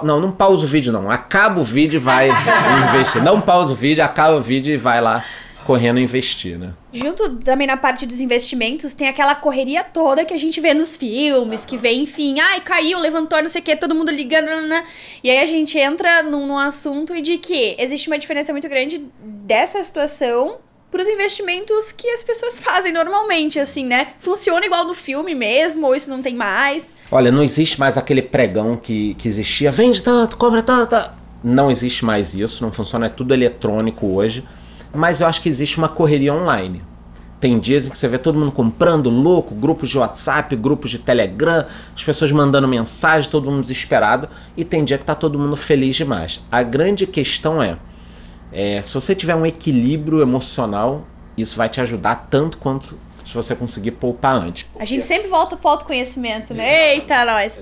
Não, 0.03 0.19
não 0.19 0.31
pausa 0.31 0.65
o 0.65 0.67
vídeo, 0.67 0.91
não. 0.91 1.11
Acaba 1.11 1.59
o 1.59 1.63
vídeo 1.63 1.97
e 1.97 1.99
vai 1.99 2.29
investir. 2.89 3.21
Não 3.21 3.39
pausa 3.39 3.73
o 3.73 3.75
vídeo, 3.75 4.03
acaba 4.03 4.35
o 4.35 4.41
vídeo 4.41 4.73
e 4.73 4.77
vai 4.77 5.01
lá 5.01 5.23
correndo 5.65 5.99
investir, 5.99 6.59
né? 6.59 6.73
Junto 6.93 7.37
também 7.37 7.65
na 7.65 7.75
parte 7.75 8.05
dos 8.05 8.19
investimentos, 8.19 8.93
tem 8.93 9.07
aquela 9.07 9.33
correria 9.33 9.83
toda 9.83 10.23
que 10.23 10.33
a 10.33 10.37
gente 10.37 10.61
vê 10.61 10.75
nos 10.75 10.95
filmes, 10.95 11.65
que 11.65 11.75
vê, 11.75 11.91
enfim, 11.91 12.39
ai, 12.39 12.61
caiu, 12.61 12.99
levantou, 12.99 13.41
não 13.41 13.49
sei 13.49 13.61
o 13.61 13.63
que, 13.63 13.75
todo 13.75 13.95
mundo 13.95 14.11
ligando, 14.11 14.45
nananã. 14.45 14.83
e 15.23 15.29
aí 15.29 15.39
a 15.39 15.45
gente 15.45 15.77
entra 15.77 16.21
num, 16.21 16.45
num 16.45 16.57
assunto 16.57 17.19
de 17.19 17.39
que 17.39 17.75
existe 17.79 18.07
uma 18.07 18.19
diferença 18.19 18.51
muito 18.51 18.69
grande 18.69 19.03
dessa 19.19 19.81
situação 19.81 20.57
pros 20.91 21.07
investimentos 21.07 21.91
que 21.91 22.07
as 22.09 22.21
pessoas 22.21 22.59
fazem 22.59 22.93
normalmente, 22.93 23.59
assim, 23.59 23.85
né? 23.85 24.13
Funciona 24.19 24.65
igual 24.67 24.85
no 24.85 24.93
filme 24.93 25.33
mesmo, 25.33 25.87
ou 25.87 25.95
isso 25.95 26.11
não 26.11 26.21
tem 26.21 26.35
mais. 26.35 26.87
Olha, 27.11 27.31
não 27.31 27.41
existe 27.41 27.79
mais 27.79 27.97
aquele 27.97 28.21
pregão 28.21 28.77
que, 28.77 29.15
que 29.15 29.27
existia, 29.27 29.71
vende 29.71 30.03
tanto, 30.03 30.37
cobra 30.37 30.61
tanto. 30.61 30.95
Não 31.43 31.71
existe 31.71 32.05
mais 32.05 32.35
isso, 32.35 32.63
não 32.63 32.71
funciona, 32.71 33.07
é 33.07 33.09
tudo 33.09 33.33
eletrônico 33.33 34.05
hoje. 34.05 34.43
Mas 34.95 35.21
eu 35.21 35.27
acho 35.27 35.41
que 35.41 35.49
existe 35.49 35.77
uma 35.77 35.89
correria 35.89 36.33
online. 36.33 36.81
Tem 37.39 37.59
dias 37.59 37.85
em 37.85 37.89
que 37.89 37.97
você 37.97 38.07
vê 38.07 38.17
todo 38.17 38.39
mundo 38.39 38.51
comprando 38.51 39.09
louco, 39.09 39.53
grupos 39.53 39.89
de 39.89 39.97
WhatsApp, 39.97 40.55
grupos 40.55 40.89
de 40.89 40.99
Telegram, 40.99 41.65
as 41.95 42.03
pessoas 42.03 42.31
mandando 42.31 42.67
mensagem, 42.67 43.29
todo 43.29 43.51
mundo 43.51 43.61
desesperado, 43.61 44.29
e 44.55 44.63
tem 44.63 44.83
dia 44.83 44.97
que 44.97 45.03
tá 45.03 45.13
todo 45.13 45.37
mundo 45.37 45.55
feliz 45.55 45.95
demais. 45.95 46.41
A 46.51 46.63
grande 46.63 47.05
questão 47.05 47.61
é, 47.61 47.77
é, 48.51 48.81
se 48.81 48.93
você 48.93 49.13
tiver 49.13 49.35
um 49.35 49.45
equilíbrio 49.45 50.21
emocional, 50.21 51.05
isso 51.37 51.57
vai 51.57 51.67
te 51.67 51.81
ajudar 51.81 52.27
tanto 52.31 52.57
quanto 52.57 52.97
se 53.23 53.35
você 53.35 53.55
conseguir 53.55 53.91
poupar 53.91 54.35
antes. 54.35 54.65
A 54.79 54.85
gente 54.85 55.03
sempre 55.03 55.27
volta 55.27 55.57
pro 55.57 55.69
autoconhecimento, 55.69 56.53
né? 56.53 56.93
Eita, 56.93 57.25
nós. 57.25 57.53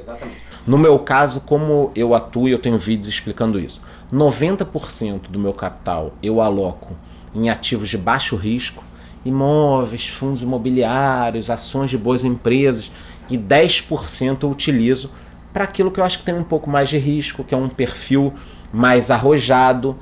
No 0.68 0.78
meu 0.78 1.00
caso, 1.00 1.42
como 1.42 1.92
eu 1.96 2.14
atuo 2.14 2.48
eu 2.48 2.60
tenho 2.60 2.78
vídeos 2.78 3.08
explicando 3.08 3.60
isso, 3.60 3.82
90% 4.14 5.30
do 5.30 5.40
meu 5.40 5.54
capital 5.54 6.14
eu 6.22 6.40
aloco 6.40 6.96
em 7.36 7.50
ativos 7.50 7.90
de 7.90 7.98
baixo 7.98 8.36
risco, 8.36 8.84
imóveis, 9.26 10.08
fundos 10.08 10.42
imobiliários, 10.42 11.50
ações 11.50 11.90
de 11.90 11.98
boas 11.98 12.24
empresas 12.24 12.92
e 13.30 13.38
10% 13.38 14.44
eu 14.44 14.52
utilizo 14.52 15.10
para 15.52 15.64
aquilo 15.64 15.92
que 15.92 16.00
eu 16.00 16.04
acho 16.04 16.20
que 16.20 16.26
tem 16.26 16.36
um 16.36 16.44
pouco 16.44 16.70
mais 16.70 16.90
de 16.90 16.98
risco, 16.98 17.44
que 17.44 17.54
é 17.54 17.58
um 17.58 17.70
perfil 17.70 18.34
mais 18.74 19.12
arrojado. 19.12 19.96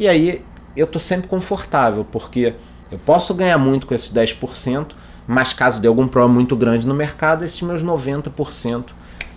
E 0.00 0.08
aí 0.08 0.42
eu 0.76 0.86
tô 0.86 0.98
sempre 0.98 1.28
confortável, 1.28 2.04
porque 2.04 2.54
eu 2.90 2.98
posso 2.98 3.32
ganhar 3.32 3.56
muito 3.56 3.86
com 3.86 3.94
esses 3.94 4.12
10%, 4.12 4.88
mas 5.26 5.52
caso 5.52 5.80
dê 5.80 5.88
algum 5.88 6.06
problema 6.08 6.34
muito 6.34 6.56
grande 6.56 6.86
no 6.86 6.94
mercado, 6.94 7.44
esses 7.44 7.62
meus 7.62 7.82
90% 7.82 8.86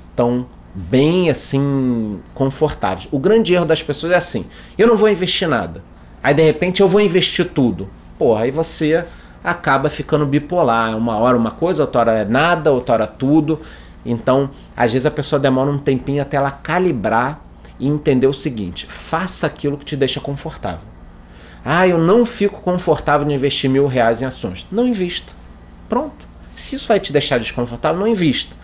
estão 0.09 0.45
bem 0.73 1.29
assim 1.29 2.19
confortáveis. 2.33 3.07
O 3.11 3.19
grande 3.19 3.53
erro 3.53 3.65
das 3.65 3.81
pessoas 3.81 4.11
é 4.13 4.15
assim: 4.15 4.45
eu 4.77 4.87
não 4.87 4.97
vou 4.97 5.09
investir 5.09 5.47
nada. 5.47 5.83
Aí 6.21 6.33
de 6.33 6.43
repente 6.43 6.81
eu 6.81 6.87
vou 6.87 7.01
investir 7.01 7.49
tudo. 7.49 7.89
Porra, 8.17 8.43
aí 8.43 8.51
você 8.51 9.05
acaba 9.43 9.89
ficando 9.89 10.25
bipolar. 10.25 10.95
Uma 10.97 11.17
hora 11.17 11.37
uma 11.37 11.51
coisa, 11.51 11.83
outra 11.83 12.01
hora 12.01 12.13
é 12.13 12.25
nada, 12.25 12.71
outra 12.71 12.95
hora 12.95 13.07
tudo. 13.07 13.59
Então, 14.05 14.49
às 14.75 14.91
vezes 14.91 15.05
a 15.05 15.11
pessoa 15.11 15.39
demora 15.39 15.69
um 15.69 15.77
tempinho 15.77 16.21
até 16.21 16.37
ela 16.37 16.51
calibrar 16.51 17.39
e 17.79 17.87
entender 17.87 18.27
o 18.27 18.33
seguinte: 18.33 18.85
faça 18.87 19.47
aquilo 19.47 19.77
que 19.77 19.85
te 19.85 19.95
deixa 19.95 20.19
confortável. 20.19 20.87
Ah, 21.63 21.87
eu 21.87 21.97
não 21.97 22.25
fico 22.25 22.61
confortável 22.61 23.27
de 23.27 23.33
investir 23.33 23.69
mil 23.69 23.87
reais 23.87 24.21
em 24.21 24.25
ações. 24.25 24.65
Não 24.71 24.87
invista. 24.87 25.33
Pronto. 25.87 26.27
Se 26.55 26.75
isso 26.75 26.87
vai 26.87 26.99
te 26.99 27.11
deixar 27.13 27.39
desconfortável, 27.39 27.99
não 27.99 28.07
invista. 28.07 28.55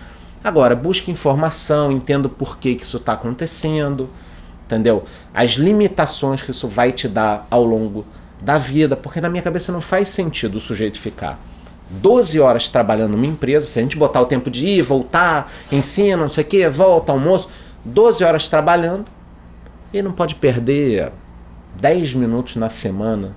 Agora, 0.43 0.75
busque 0.75 1.09
informação, 1.09 1.91
entenda 1.91 2.29
porquê 2.29 2.75
que 2.75 2.83
isso 2.83 2.97
está 2.97 3.13
acontecendo, 3.13 4.09
entendeu? 4.65 5.03
As 5.34 5.51
limitações 5.51 6.41
que 6.41 6.51
isso 6.51 6.67
vai 6.67 6.91
te 6.91 7.07
dar 7.07 7.48
ao 7.50 7.63
longo 7.63 8.05
da 8.41 8.57
vida, 8.57 8.95
porque 8.95 9.22
na 9.22 9.29
minha 9.29 9.41
cabeça 9.41 9.72
não 9.72 9.81
faz 9.81 10.10
sentido 10.10 10.57
o 10.57 10.60
sujeito 10.60 11.00
ficar 11.00 11.39
12 11.89 12.39
horas 12.39 12.69
trabalhando 12.69 13.12
numa 13.12 13.25
empresa, 13.25 13.65
se 13.65 13.79
a 13.79 13.81
gente 13.81 13.98
botar 13.98 14.22
o 14.22 14.25
tempo 14.25 14.50
de 14.50 14.67
ir, 14.67 14.81
voltar, 14.81 15.51
ensina, 15.72 16.17
não 16.17 16.29
sei 16.29 16.43
o 16.43 16.48
que, 16.48 16.67
volta, 16.67 17.12
almoço, 17.12 17.50
12 17.84 18.24
horas 18.24 18.50
trabalhando, 18.50 19.05
ele 19.93 20.03
não 20.03 20.12
pode 20.12 20.36
perder 20.36 21.12
10 21.79 22.15
minutos 22.15 22.55
na 22.55 22.69
semana 22.69 23.34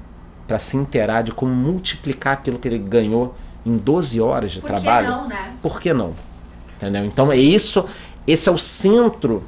para 0.47 0.59
se 0.59 0.77
inteirar 0.77 1.23
de 1.23 1.33
como 1.33 1.53
multiplicar 1.53 2.35
aquilo 2.35 2.59
que 2.59 2.67
ele 2.67 2.79
ganhou 2.79 3.35
em 3.67 3.77
12 3.77 4.21
horas 4.21 4.53
de 4.53 4.61
Por 4.61 4.69
trabalho, 4.69 5.07
que 5.07 5.13
não, 5.13 5.29
né? 5.29 5.53
por 5.63 5.81
que 5.81 5.93
não? 5.93 6.15
Entendeu? 6.77 7.05
Então 7.05 7.31
é 7.31 7.37
isso, 7.37 7.85
esse 8.27 8.49
é 8.49 8.53
o 8.53 8.57
centro 8.57 9.43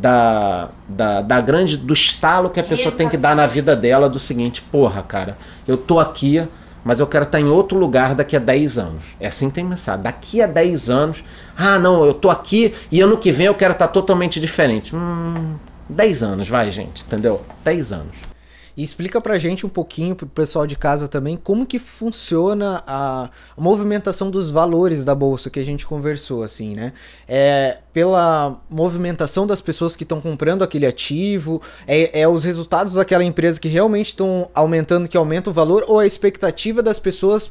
da, 0.00 0.68
da, 0.88 1.22
da 1.22 1.40
grande 1.40 1.76
do 1.76 1.92
estalo 1.92 2.50
que 2.50 2.60
a 2.60 2.64
pessoa 2.64 2.94
tem 2.94 3.08
que 3.08 3.16
dar 3.16 3.34
na 3.34 3.46
vida 3.46 3.74
dela 3.74 4.08
do 4.08 4.18
seguinte, 4.18 4.62
porra, 4.62 5.02
cara, 5.02 5.36
eu 5.66 5.76
tô 5.76 5.98
aqui, 5.98 6.46
mas 6.84 7.00
eu 7.00 7.06
quero 7.06 7.24
estar 7.24 7.40
em 7.40 7.48
outro 7.48 7.78
lugar 7.78 8.14
daqui 8.14 8.36
a 8.36 8.38
10 8.38 8.78
anos. 8.78 9.04
É 9.18 9.26
assim 9.26 9.48
que 9.48 9.56
tem 9.56 9.64
que 9.64 9.70
pensar. 9.70 9.96
Daqui 9.96 10.40
a 10.40 10.46
10 10.46 10.90
anos, 10.90 11.24
ah, 11.56 11.78
não, 11.78 12.04
eu 12.04 12.14
tô 12.14 12.30
aqui 12.30 12.74
e 12.92 13.00
ano 13.00 13.16
que 13.16 13.32
vem 13.32 13.46
eu 13.46 13.54
quero 13.54 13.72
estar 13.72 13.88
totalmente 13.88 14.38
diferente. 14.38 14.94
Hum, 14.94 15.54
10 15.88 16.22
anos, 16.22 16.48
vai, 16.48 16.70
gente, 16.70 17.04
entendeu? 17.04 17.42
10 17.64 17.92
anos. 17.92 18.35
E 18.76 18.82
explica 18.82 19.20
pra 19.22 19.38
gente 19.38 19.64
um 19.64 19.70
pouquinho, 19.70 20.14
pro 20.14 20.26
pessoal 20.26 20.66
de 20.66 20.76
casa 20.76 21.08
também, 21.08 21.34
como 21.34 21.64
que 21.64 21.78
funciona 21.78 22.82
a, 22.86 23.30
movimentação 23.56 24.30
dos 24.30 24.50
valores 24.50 25.02
da 25.02 25.14
bolsa 25.14 25.48
que 25.48 25.58
a 25.58 25.64
gente 25.64 25.86
conversou, 25.86 26.42
assim, 26.42 26.74
né? 26.74 26.92
É 27.26 27.78
pela 27.90 28.60
movimentação 28.68 29.46
das 29.46 29.62
pessoas 29.62 29.96
que 29.96 30.02
estão 30.02 30.20
comprando 30.20 30.62
aquele 30.62 30.84
ativo, 30.84 31.62
é, 31.86 32.20
é 32.20 32.28
os 32.28 32.44
resultados 32.44 32.92
daquela 32.92 33.24
empresa 33.24 33.58
que 33.58 33.68
realmente 33.68 34.08
estão 34.08 34.50
aumentando, 34.54 35.08
que 35.08 35.16
aumenta 35.16 35.48
o 35.48 35.52
valor, 35.54 35.86
ou 35.88 35.98
a 35.98 36.06
expectativa 36.06 36.82
das 36.82 36.98
pessoas 36.98 37.50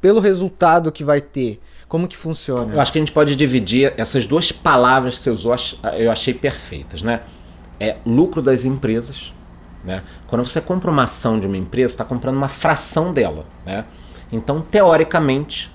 pelo 0.00 0.20
resultado 0.20 0.90
que 0.90 1.04
vai 1.04 1.20
ter? 1.20 1.60
Como 1.86 2.08
que 2.08 2.16
funciona? 2.16 2.72
Eu 2.72 2.80
acho 2.80 2.90
que 2.90 2.98
a 2.98 3.02
gente 3.02 3.12
pode 3.12 3.36
dividir 3.36 3.92
essas 3.98 4.26
duas 4.26 4.50
palavras 4.50 5.18
que 5.18 5.24
você 5.24 5.30
usou, 5.30 5.54
eu 5.98 6.10
achei 6.10 6.32
perfeitas, 6.32 7.02
né? 7.02 7.20
É 7.78 7.96
lucro 8.06 8.40
das 8.40 8.64
empresas 8.64 9.34
né? 9.84 10.02
Quando 10.26 10.44
você 10.44 10.60
compra 10.60 10.90
uma 10.90 11.04
ação 11.04 11.38
de 11.38 11.46
uma 11.46 11.56
empresa, 11.56 11.94
está 11.94 12.04
comprando 12.04 12.36
uma 12.36 12.48
fração 12.48 13.12
dela. 13.12 13.44
Né? 13.66 13.84
Então, 14.30 14.60
teoricamente, 14.60 15.70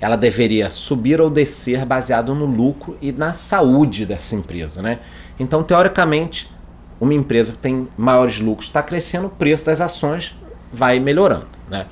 ela 0.00 0.16
deveria 0.16 0.70
subir 0.70 1.20
ou 1.20 1.28
descer 1.28 1.84
baseado 1.84 2.34
no 2.34 2.46
lucro 2.46 2.96
e 3.02 3.12
na 3.12 3.32
saúde 3.32 4.06
dessa 4.06 4.34
empresa. 4.34 4.80
Né? 4.80 4.98
Então, 5.38 5.62
teoricamente, 5.62 6.50
uma 7.00 7.14
empresa 7.14 7.52
que 7.52 7.58
tem 7.58 7.88
maiores 7.96 8.40
lucros 8.40 8.68
está 8.68 8.82
crescendo, 8.82 9.26
o 9.26 9.30
preço 9.30 9.66
das 9.66 9.80
ações 9.80 10.36
vai 10.72 10.98
melhorando. 10.98 11.48
Né? 11.68 11.86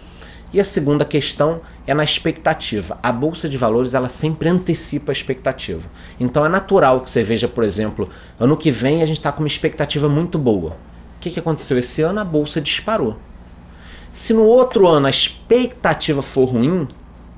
E 0.53 0.59
a 0.59 0.65
segunda 0.65 1.05
questão 1.05 1.61
é 1.87 1.93
na 1.93 2.03
expectativa. 2.03 2.99
A 3.03 3.13
bolsa 3.13 3.49
de 3.49 3.59
valores 3.59 3.93
ela 3.93 4.09
sempre 4.09 4.49
antecipa 4.49 5.11
a 5.11 5.15
expectativa. 5.15 5.83
Então 6.19 6.45
é 6.45 6.49
natural 6.49 7.01
que 7.03 7.11
você 7.11 7.23
veja, 7.23 7.47
por 7.47 7.65
exemplo, 7.65 8.09
ano 8.41 8.57
que 8.57 8.71
vem 8.71 9.03
a 9.03 9.07
gente 9.07 9.19
está 9.19 9.31
com 9.31 9.43
uma 9.43 9.47
expectativa 9.47 10.09
muito 10.09 10.39
boa. 10.39 10.77
O 11.19 11.21
que, 11.21 11.31
que 11.31 11.41
aconteceu 11.41 11.77
esse 11.77 12.01
ano? 12.01 12.21
A 12.21 12.25
bolsa 12.25 12.61
disparou. 12.61 13.19
Se 14.13 14.33
no 14.33 14.45
outro 14.45 14.87
ano 14.87 15.09
a 15.09 15.11
expectativa 15.11 16.23
for 16.23 16.45
ruim, 16.45 16.87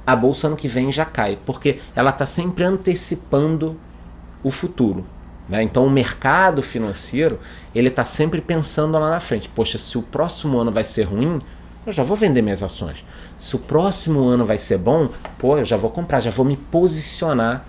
a 0.07 0.15
bolsa 0.15 0.49
ano 0.49 0.57
que 0.57 0.69
vem 0.69 0.93
já 0.93 1.07
cai, 1.07 1.39
porque 1.47 1.81
ela 1.97 2.11
está 2.11 2.27
sempre 2.27 2.63
antecipando 2.63 3.75
o 4.45 4.51
futuro. 4.51 5.07
Né? 5.49 5.63
Então 5.63 5.87
o 5.87 5.91
mercado 5.91 6.63
financeiro 6.63 7.41
ele 7.75 7.89
está 7.89 8.05
sempre 8.05 8.43
pensando 8.43 8.99
lá 8.99 9.09
na 9.09 9.19
frente. 9.19 9.49
Poxa, 9.49 9.79
se 9.79 9.97
o 9.97 10.03
próximo 10.03 10.59
ano 10.59 10.71
vai 10.71 10.85
ser 10.85 11.05
ruim, 11.05 11.41
eu 11.87 11.93
já 11.93 12.03
vou 12.03 12.17
vender 12.17 12.43
minhas 12.43 12.63
ações. 12.63 13.03
Se 13.39 13.57
o 13.57 13.59
próximo 13.59 14.25
ano 14.25 14.45
vai 14.45 14.59
ser 14.59 14.77
bom, 14.77 15.09
pô, 15.39 15.57
eu 15.57 15.65
já 15.65 15.79
vou 15.79 15.91
comprar, 15.91 16.21
já 16.21 16.31
vou 16.31 16.45
me 16.45 16.57
posicionar 16.57 17.65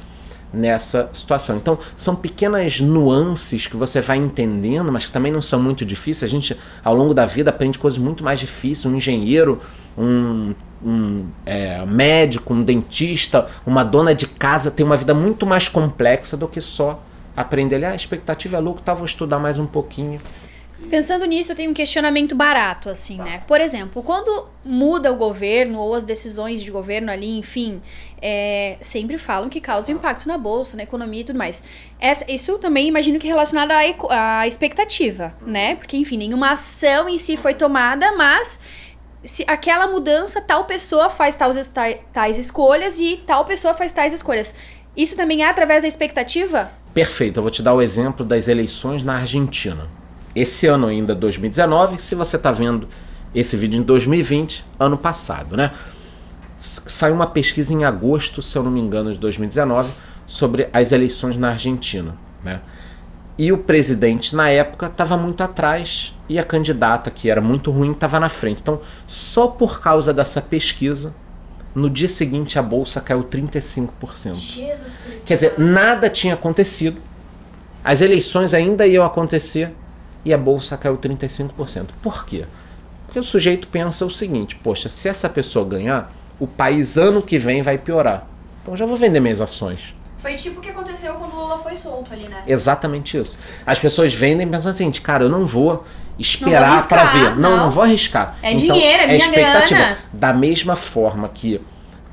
nessa 0.53 1.09
situação. 1.13 1.57
Então, 1.57 1.77
são 1.95 2.15
pequenas 2.15 2.79
nuances 2.81 3.67
que 3.67 3.77
você 3.77 4.01
vai 4.01 4.17
entendendo, 4.17 4.91
mas 4.91 5.05
que 5.05 5.11
também 5.11 5.31
não 5.31 5.41
são 5.41 5.61
muito 5.61 5.85
difíceis. 5.85 6.29
A 6.29 6.33
gente, 6.33 6.57
ao 6.83 6.95
longo 6.95 7.13
da 7.13 7.25
vida, 7.25 7.49
aprende 7.49 7.79
coisas 7.79 7.99
muito 7.99 8.23
mais 8.23 8.39
difíceis. 8.39 8.85
Um 8.85 8.95
engenheiro, 8.95 9.59
um, 9.97 10.53
um 10.83 11.25
é, 11.45 11.85
médico, 11.85 12.53
um 12.53 12.63
dentista, 12.63 13.45
uma 13.65 13.83
dona 13.83 14.13
de 14.13 14.27
casa 14.27 14.71
tem 14.71 14.85
uma 14.85 14.97
vida 14.97 15.13
muito 15.13 15.45
mais 15.45 15.67
complexa 15.67 16.35
do 16.35 16.47
que 16.47 16.59
só 16.59 17.01
aprender. 17.35 17.83
Ah, 17.83 17.91
a 17.91 17.95
expectativa 17.95 18.57
é 18.57 18.59
lucro, 18.59 18.83
tá, 18.83 18.93
vou 18.93 19.05
estudar 19.05 19.39
mais 19.39 19.57
um 19.57 19.65
pouquinho. 19.65 20.19
Pensando 20.89 21.25
nisso, 21.25 21.51
eu 21.51 21.55
tenho 21.55 21.71
um 21.71 21.73
questionamento 21.73 22.35
barato, 22.35 22.89
assim, 22.89 23.17
tá. 23.17 23.23
né? 23.23 23.43
Por 23.47 23.61
exemplo, 23.61 24.03
quando 24.03 24.47
muda 24.63 25.11
o 25.11 25.15
governo 25.15 25.79
ou 25.79 25.93
as 25.93 26.03
decisões 26.03 26.61
de 26.61 26.69
governo 26.69 27.11
ali, 27.11 27.37
enfim, 27.37 27.81
é, 28.21 28.77
sempre 28.81 29.17
falam 29.17 29.49
que 29.49 29.61
causa 29.61 29.91
impacto 29.91 30.27
na 30.27 30.37
bolsa, 30.37 30.75
na 30.75 30.83
economia 30.83 31.21
e 31.21 31.23
tudo 31.23 31.37
mais. 31.37 31.63
Essa, 31.99 32.29
isso 32.29 32.57
também 32.57 32.87
imagino 32.87 33.19
que 33.19 33.27
relacionado 33.27 33.71
à, 33.71 34.39
à 34.39 34.47
expectativa, 34.47 35.33
né? 35.45 35.75
Porque, 35.75 35.97
enfim, 35.97 36.17
nenhuma 36.17 36.51
ação 36.51 37.07
em 37.07 37.17
si 37.17 37.37
foi 37.37 37.53
tomada, 37.53 38.11
mas 38.13 38.59
se 39.23 39.45
aquela 39.47 39.87
mudança, 39.87 40.41
tal 40.41 40.65
pessoa 40.65 41.09
faz 41.09 41.35
tais, 41.35 41.69
tais 42.11 42.37
escolhas 42.37 42.99
e 42.99 43.17
tal 43.25 43.45
pessoa 43.45 43.73
faz 43.73 43.93
tais 43.93 44.13
escolhas. 44.13 44.55
Isso 44.95 45.15
também 45.15 45.43
é 45.43 45.47
através 45.47 45.83
da 45.83 45.87
expectativa? 45.87 46.71
Perfeito. 46.93 47.37
Eu 47.37 47.43
vou 47.43 47.51
te 47.51 47.61
dar 47.61 47.73
o 47.73 47.81
exemplo 47.81 48.25
das 48.25 48.49
eleições 48.49 49.03
na 49.03 49.15
Argentina 49.15 50.00
esse 50.35 50.67
ano 50.67 50.87
ainda, 50.87 51.13
2019, 51.13 52.01
se 52.01 52.15
você 52.15 52.37
está 52.37 52.51
vendo 52.51 52.87
esse 53.33 53.55
vídeo 53.55 53.79
em 53.79 53.83
2020, 53.83 54.65
ano 54.79 54.97
passado, 54.97 55.55
né? 55.55 55.71
Saiu 56.57 57.15
uma 57.15 57.27
pesquisa 57.27 57.73
em 57.73 57.83
agosto, 57.83 58.41
se 58.41 58.57
eu 58.57 58.63
não 58.63 58.71
me 58.71 58.79
engano, 58.79 59.11
de 59.11 59.17
2019, 59.17 59.91
sobre 60.27 60.69
as 60.71 60.91
eleições 60.91 61.37
na 61.37 61.49
Argentina, 61.49 62.15
né? 62.43 62.61
E 63.37 63.51
o 63.51 63.57
presidente, 63.57 64.35
na 64.35 64.49
época, 64.49 64.85
estava 64.85 65.17
muito 65.17 65.41
atrás 65.41 66.13
e 66.29 66.37
a 66.37 66.43
candidata, 66.43 67.09
que 67.09 67.29
era 67.29 67.41
muito 67.41 67.71
ruim, 67.71 67.91
estava 67.91 68.19
na 68.19 68.29
frente. 68.29 68.61
Então, 68.61 68.79
só 69.07 69.47
por 69.47 69.81
causa 69.81 70.13
dessa 70.13 70.41
pesquisa, 70.41 71.13
no 71.73 71.89
dia 71.89 72.07
seguinte 72.07 72.59
a 72.59 72.61
bolsa 72.61 73.01
caiu 73.01 73.23
35%. 73.23 74.35
Jesus 74.35 74.99
Quer 75.25 75.35
dizer, 75.35 75.55
nada 75.57 76.09
tinha 76.09 76.33
acontecido, 76.33 77.01
as 77.83 78.01
eleições 78.01 78.53
ainda 78.53 78.85
iam 78.85 79.03
acontecer 79.03 79.73
e 80.23 80.33
a 80.33 80.37
bolsa 80.37 80.77
caiu 80.77 80.97
35%. 80.97 81.87
Por 82.01 82.25
quê? 82.25 82.45
Porque 83.05 83.19
o 83.19 83.23
sujeito 83.23 83.67
pensa 83.67 84.05
o 84.05 84.09
seguinte: 84.09 84.55
poxa, 84.55 84.87
se 84.87 85.09
essa 85.09 85.29
pessoa 85.29 85.65
ganhar, 85.65 86.11
o 86.39 86.47
país 86.47 86.97
ano 86.97 87.21
que 87.21 87.37
vem 87.37 87.61
vai 87.61 87.77
piorar. 87.77 88.25
Então 88.61 88.75
já 88.75 88.85
vou 88.85 88.97
vender 88.97 89.19
minhas 89.19 89.41
ações. 89.41 89.93
Foi 90.19 90.35
tipo 90.35 90.59
o 90.59 90.61
que 90.61 90.69
aconteceu 90.69 91.15
quando 91.15 91.33
o 91.33 91.35
Lula 91.35 91.57
foi 91.57 91.75
solto 91.75 92.13
ali, 92.13 92.27
né? 92.27 92.43
Exatamente 92.45 93.17
isso. 93.17 93.39
As 93.65 93.79
pessoas 93.79 94.13
vendem 94.13 94.47
pensando 94.47 94.69
assim, 94.69 94.91
cara, 94.91 95.23
eu 95.23 95.29
não 95.29 95.47
vou 95.47 95.83
esperar 96.17 96.87
para 96.87 97.05
ver. 97.05 97.35
Não, 97.35 97.49
não, 97.49 97.57
não, 97.57 97.71
vou 97.71 97.83
arriscar. 97.83 98.37
É 98.41 98.53
então, 98.53 98.75
dinheiro, 98.75 99.01
é, 99.01 99.03
é 99.03 99.07
minha 99.07 99.17
expectativa. 99.17 99.79
Grana. 99.79 99.97
Da 100.13 100.31
mesma 100.31 100.75
forma 100.75 101.27
que 101.27 101.59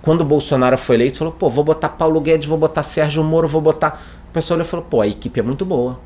quando 0.00 0.22
o 0.22 0.24
Bolsonaro 0.24 0.78
foi 0.78 0.96
eleito, 0.96 1.18
falou, 1.18 1.34
pô, 1.34 1.50
vou 1.50 1.62
botar 1.62 1.90
Paulo 1.90 2.18
Guedes, 2.18 2.48
vou 2.48 2.56
botar 2.56 2.82
Sérgio 2.82 3.22
Moro, 3.22 3.46
vou 3.46 3.60
botar. 3.60 4.00
O 4.30 4.32
pessoal 4.32 4.56
olhou 4.56 4.66
e 4.66 4.68
falou, 4.68 4.86
pô, 4.88 5.02
a 5.02 5.06
equipe 5.06 5.38
é 5.38 5.42
muito 5.42 5.66
boa. 5.66 6.00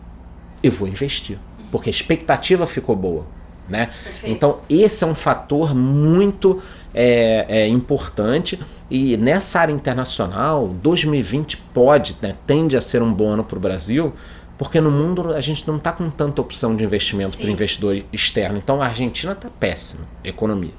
Eu 0.60 0.72
vou 0.72 0.88
investir 0.88 1.38
porque 1.72 1.88
a 1.88 1.90
expectativa 1.90 2.66
ficou 2.66 2.94
boa. 2.94 3.24
Né? 3.68 3.88
Então, 4.22 4.60
esse 4.68 5.02
é 5.02 5.06
um 5.06 5.14
fator 5.14 5.74
muito 5.74 6.62
é, 6.94 7.46
é, 7.48 7.66
importante 7.66 8.60
e 8.90 9.16
nessa 9.16 9.60
área 9.60 9.72
internacional, 9.72 10.68
2020 10.68 11.56
pode, 11.72 12.16
né, 12.20 12.36
tende 12.46 12.76
a 12.76 12.80
ser 12.82 13.02
um 13.02 13.12
bom 13.12 13.30
ano 13.30 13.42
para 13.42 13.56
o 13.56 13.60
Brasil, 13.60 14.12
porque 14.58 14.80
no 14.80 14.90
mundo 14.90 15.32
a 15.32 15.40
gente 15.40 15.66
não 15.66 15.78
está 15.78 15.90
com 15.90 16.10
tanta 16.10 16.42
opção 16.42 16.76
de 16.76 16.84
investimento 16.84 17.38
para 17.38 17.50
investidor 17.50 18.04
externo. 18.12 18.58
Então, 18.58 18.82
a 18.82 18.86
Argentina 18.86 19.32
está 19.32 19.48
péssima, 19.48 20.06
economia. 20.22 20.74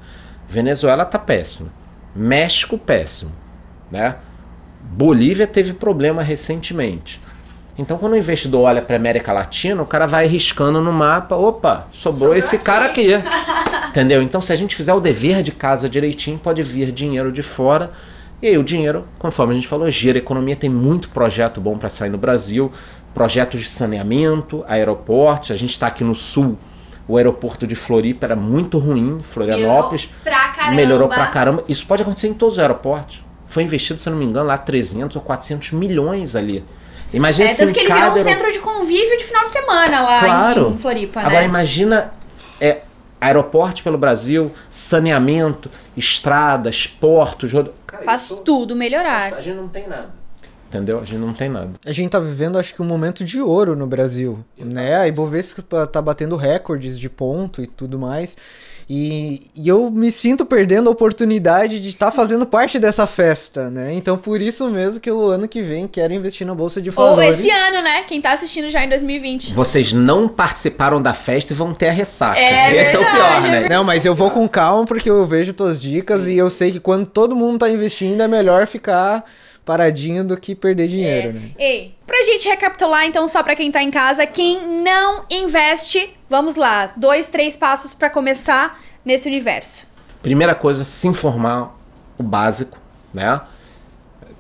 Venezuela 0.48 1.02
está 1.02 1.18
péssima. 1.18 1.70
México, 2.16 2.78
péssimo. 2.78 3.32
Né? 3.90 4.16
Bolívia 4.84 5.48
teve 5.48 5.74
problema 5.74 6.22
recentemente. 6.22 7.20
Então, 7.78 7.98
quando 7.98 8.14
o 8.14 8.18
investidor 8.18 8.62
olha 8.62 8.82
para 8.82 8.96
América 8.96 9.34
Latina, 9.34 9.82
o 9.82 9.86
cara 9.86 10.06
vai 10.06 10.28
riscando 10.28 10.80
no 10.80 10.94
mapa, 10.94 11.36
opa, 11.36 11.88
sobrou, 11.92 12.20
sobrou 12.20 12.38
esse 12.38 12.56
aqui. 12.56 12.66
cara 12.66 12.86
aqui. 12.86 13.08
Entendeu? 13.90 14.22
Então, 14.22 14.40
se 14.40 14.54
a 14.54 14.56
gente 14.56 14.76
fizer 14.76 14.94
o 14.94 15.00
dever 15.00 15.42
de 15.42 15.52
casa 15.52 15.90
direitinho, 15.90 16.38
pode 16.38 16.62
vir 16.62 16.92
dinheiro 16.92 17.32
de 17.32 17.42
fora. 17.42 17.92
E 18.42 18.48
aí 18.48 18.58
o 18.58 18.64
dinheiro, 18.64 19.06
conforme 19.18 19.54
a 19.54 19.56
gente 19.56 19.68
falou, 19.68 19.90
gira. 19.90 20.18
A 20.18 20.22
economia 20.22 20.56
tem 20.56 20.70
muito 20.70 21.10
projeto 21.10 21.62
bom 21.62 21.78
para 21.78 21.90
sair 21.90 22.10
no 22.10 22.18
Brasil, 22.18 22.72
projetos 23.14 23.62
de 23.62 23.70
saneamento, 23.70 24.64
aeroportos. 24.68 25.52
A 25.52 25.56
gente 25.56 25.72
está 25.72 25.88
aqui 25.88 26.04
no 26.04 26.14
sul. 26.14 26.58
O 27.08 27.18
aeroporto 27.18 27.66
de 27.66 27.76
Floripa 27.76 28.26
era 28.26 28.36
muito 28.36 28.78
ruim, 28.78 29.20
Florianópolis. 29.24 30.10
Melhorou 30.24 30.24
pra 30.24 30.50
caramba. 30.50 30.76
Melhorou 30.76 31.08
pra 31.08 31.28
caramba. 31.28 31.64
Isso 31.68 31.86
pode 31.86 32.02
acontecer 32.02 32.28
em 32.28 32.34
todos 32.34 32.56
os 32.56 32.60
aeroportos. 32.60 33.24
Foi 33.48 33.64
investido, 33.64 34.00
se 34.00 34.10
não 34.10 34.18
me 34.18 34.26
engano, 34.26 34.48
lá 34.48 34.58
300 34.58 35.16
ou 35.16 35.22
400 35.22 35.72
milhões 35.72 36.36
ali. 36.36 36.64
Imagina 37.14 37.50
é, 37.50 37.54
tanto 37.54 37.74
que 37.74 37.80
ele 37.80 37.94
virou 37.94 38.12
um 38.12 38.18
centro 38.18 38.52
de 38.52 38.60
convívio 38.60 39.18
de 39.18 39.24
final 39.24 39.44
de 39.44 39.52
semana 39.52 40.02
lá 40.02 40.20
claro. 40.20 40.72
em, 40.72 40.78
Floripa, 40.78 41.22
né? 41.22 41.28
Agora 41.28 41.44
imagina 41.44 42.14
é, 42.60 42.82
aeroporto 43.22 43.84
pelo 43.84 43.98
Brasil, 43.98 44.52
saneamento, 44.70 45.70
estradas, 45.96 46.88
portos... 46.88 47.52
Cara, 47.86 48.04
Faz 48.04 48.24
isso, 48.24 48.38
tudo 48.38 48.76
melhorar. 48.76 49.34
A 49.36 49.42
gente 49.42 49.56
não 49.56 49.68
tem 49.68 49.88
nada. 49.88 50.23
Entendeu? 50.74 51.00
A 51.00 51.06
gente 51.06 51.20
não 51.20 51.34
tem 51.34 51.50
nada. 51.50 51.72
A 51.86 51.92
gente 51.92 52.10
tá 52.10 52.20
vivendo, 52.20 52.58
acho 52.58 52.74
que, 52.74 52.82
um 52.82 52.86
momento 52.86 53.24
de 53.24 53.40
ouro 53.40 53.76
no 53.76 53.86
Brasil, 53.86 54.44
Exato. 54.58 54.76
né? 54.76 54.96
A 54.96 55.08
Ibovespa 55.08 55.86
tá 55.86 56.02
batendo 56.02 56.36
recordes 56.36 57.00
de 57.00 57.10
ponto 57.10 57.62
e 57.62 57.68
tudo 57.68 58.00
mais. 58.00 58.36
E, 58.90 59.48
e, 59.56 59.70
eu 59.70 59.90
me 59.90 60.12
sinto 60.12 60.46
perdendo 60.46 60.90
a 60.90 60.92
oportunidade 60.92 61.80
de 61.80 61.88
estar 61.88 62.08
tá 62.08 62.12
fazendo 62.12 62.46
parte 62.46 62.78
dessa 62.78 63.08
festa, 63.08 63.70
né? 63.70 63.94
Então, 63.94 64.18
por 64.18 64.42
isso 64.42 64.70
mesmo 64.70 65.00
que 65.00 65.10
o 65.10 65.28
ano 65.28 65.48
que 65.48 65.62
vem 65.62 65.88
quero 65.88 66.14
investir 66.14 66.46
na 66.46 66.54
Bolsa 66.54 66.82
de 66.82 66.90
Valores. 66.90 67.30
Ou 67.30 67.34
esse 67.34 67.50
ano, 67.50 67.82
né? 67.82 68.04
Quem 68.04 68.20
tá 68.20 68.34
assistindo 68.34 68.70
já 68.70 68.84
em 68.84 68.90
2020. 68.90 69.54
Vocês 69.54 69.94
não 69.94 70.28
participaram 70.28 71.02
da 71.02 71.14
festa 71.14 71.54
e 71.54 71.56
vão 71.56 71.74
ter 71.74 71.88
a 71.88 71.92
ressaca. 71.92 72.38
É 72.38 72.82
esse 72.82 72.98
verdade, 72.98 72.98
é 72.98 73.00
o 73.00 73.12
pior, 73.14 73.42
né? 73.44 73.70
Não, 73.70 73.84
mas 73.86 74.04
eu 74.04 74.14
vou 74.14 74.30
com 74.30 74.48
calma 74.50 74.86
porque 74.86 75.10
eu 75.10 75.26
vejo 75.26 75.54
tuas 75.54 75.82
dicas 75.82 76.24
Sim. 76.24 76.34
e 76.34 76.38
eu 76.38 76.50
sei 76.50 76.72
que 76.74 76.80
quando 76.80 77.06
todo 77.06 77.36
mundo 77.36 77.60
tá 77.60 77.70
investindo 77.70 78.22
é 78.22 78.28
melhor 78.28 78.68
ficar 78.68 79.24
paradinho 79.66 80.24
do 80.24 80.38
que 80.38 80.56
perder 80.56 80.88
dinheiro, 80.88 81.30
é. 81.30 81.34
né? 81.34 81.50
Ei, 81.58 81.96
pra 82.06 82.22
gente 82.24 82.48
recapitular, 82.48 83.06
então, 83.06 83.28
só 83.28 83.42
pra 83.42 83.56
quem 83.56 83.72
tá 83.72 83.82
em 83.82 83.92
casa, 83.92 84.26
quem 84.26 84.82
não 84.84 85.26
investe, 85.30 86.16
vamos 86.30 86.56
lá, 86.56 86.92
dois, 86.96 87.30
três 87.30 87.56
passos 87.56 87.94
para 87.94 88.10
começar 88.10 88.82
nesse 89.06 89.28
universo. 89.28 89.88
Primeira 90.22 90.56
coisa, 90.56 90.84
se 90.86 91.08
informar 91.08 91.78
o 92.18 92.24
básico, 92.24 92.78
né? 93.14 93.42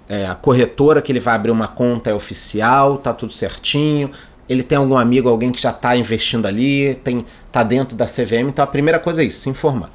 É, 0.07 0.25
a 0.25 0.35
corretora 0.35 1.01
que 1.01 1.11
ele 1.11 1.19
vai 1.19 1.35
abrir 1.35 1.51
uma 1.51 1.67
conta 1.67 2.09
é 2.09 2.13
oficial, 2.13 2.97
tá 2.97 3.13
tudo 3.13 3.31
certinho. 3.31 4.11
Ele 4.47 4.61
tem 4.61 4.77
algum 4.77 4.97
amigo, 4.97 5.29
alguém 5.29 5.51
que 5.51 5.61
já 5.61 5.71
está 5.71 5.95
investindo 5.95 6.45
ali, 6.45 6.95
tem 7.03 7.25
tá 7.51 7.63
dentro 7.63 7.95
da 7.95 8.05
CVM. 8.05 8.49
Então 8.49 8.63
a 8.63 8.67
primeira 8.67 8.99
coisa 8.99 9.21
é 9.23 9.25
isso, 9.25 9.39
se 9.39 9.49
informar. 9.49 9.89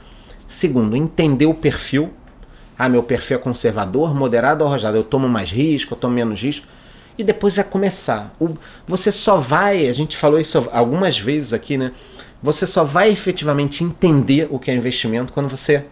Segundo, 0.47 0.97
entender 0.97 1.47
o 1.47 1.53
perfil 1.53 2.13
ah, 2.79 2.89
meu 2.89 3.03
perfil 3.03 3.39
é 3.39 3.41
conservador, 3.41 4.15
moderado 4.15 4.63
ou 4.63 4.69
arrojado. 4.69 4.97
Eu 4.97 5.03
tomo 5.03 5.29
mais 5.29 5.51
risco, 5.51 5.95
eu 5.95 5.99
tomo 5.99 6.15
menos 6.15 6.41
risco. 6.41 6.67
E 7.19 7.25
depois 7.25 7.59
é 7.59 7.65
começar. 7.65 8.33
O, 8.39 8.57
você 8.87 9.11
só 9.11 9.37
vai, 9.37 9.89
a 9.89 9.93
gente 9.93 10.17
falou 10.17 10.39
isso 10.39 10.69
algumas 10.73 11.19
vezes 11.19 11.53
aqui, 11.53 11.77
né? 11.77 11.91
Você 12.41 12.65
só 12.67 12.85
vai 12.85 13.11
efetivamente 13.11 13.83
entender 13.83 14.47
o 14.49 14.61
que 14.61 14.71
é 14.71 14.75
investimento 14.75 15.33
quando 15.33 15.49
você 15.49 15.85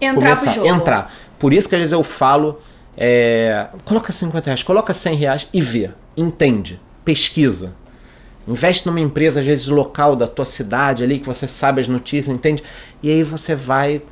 entrar 0.00 0.14
começar 0.14 0.62
a 0.62 0.68
entrar. 0.68 1.12
Por 1.36 1.52
isso 1.52 1.68
que 1.68 1.74
às 1.74 1.80
vezes 1.80 1.92
eu 1.92 2.04
falo, 2.04 2.60
é, 2.96 3.66
coloca 3.84 4.12
50 4.12 4.46
reais, 4.46 4.62
coloca 4.62 4.94
100 4.94 5.16
reais 5.16 5.48
e 5.52 5.60
vê, 5.60 5.90
entende, 6.16 6.80
pesquisa. 7.04 7.74
Investe 8.46 8.86
numa 8.86 9.00
empresa, 9.00 9.40
às 9.40 9.46
vezes, 9.46 9.68
local 9.68 10.16
da 10.16 10.26
tua 10.26 10.44
cidade 10.44 11.04
ali, 11.04 11.18
que 11.18 11.26
você 11.26 11.46
sabe 11.46 11.80
as 11.80 11.88
notícias, 11.88 12.34
entende? 12.34 12.62
E 13.02 13.10
aí 13.10 13.22
você 13.22 13.54
vai 13.54 14.02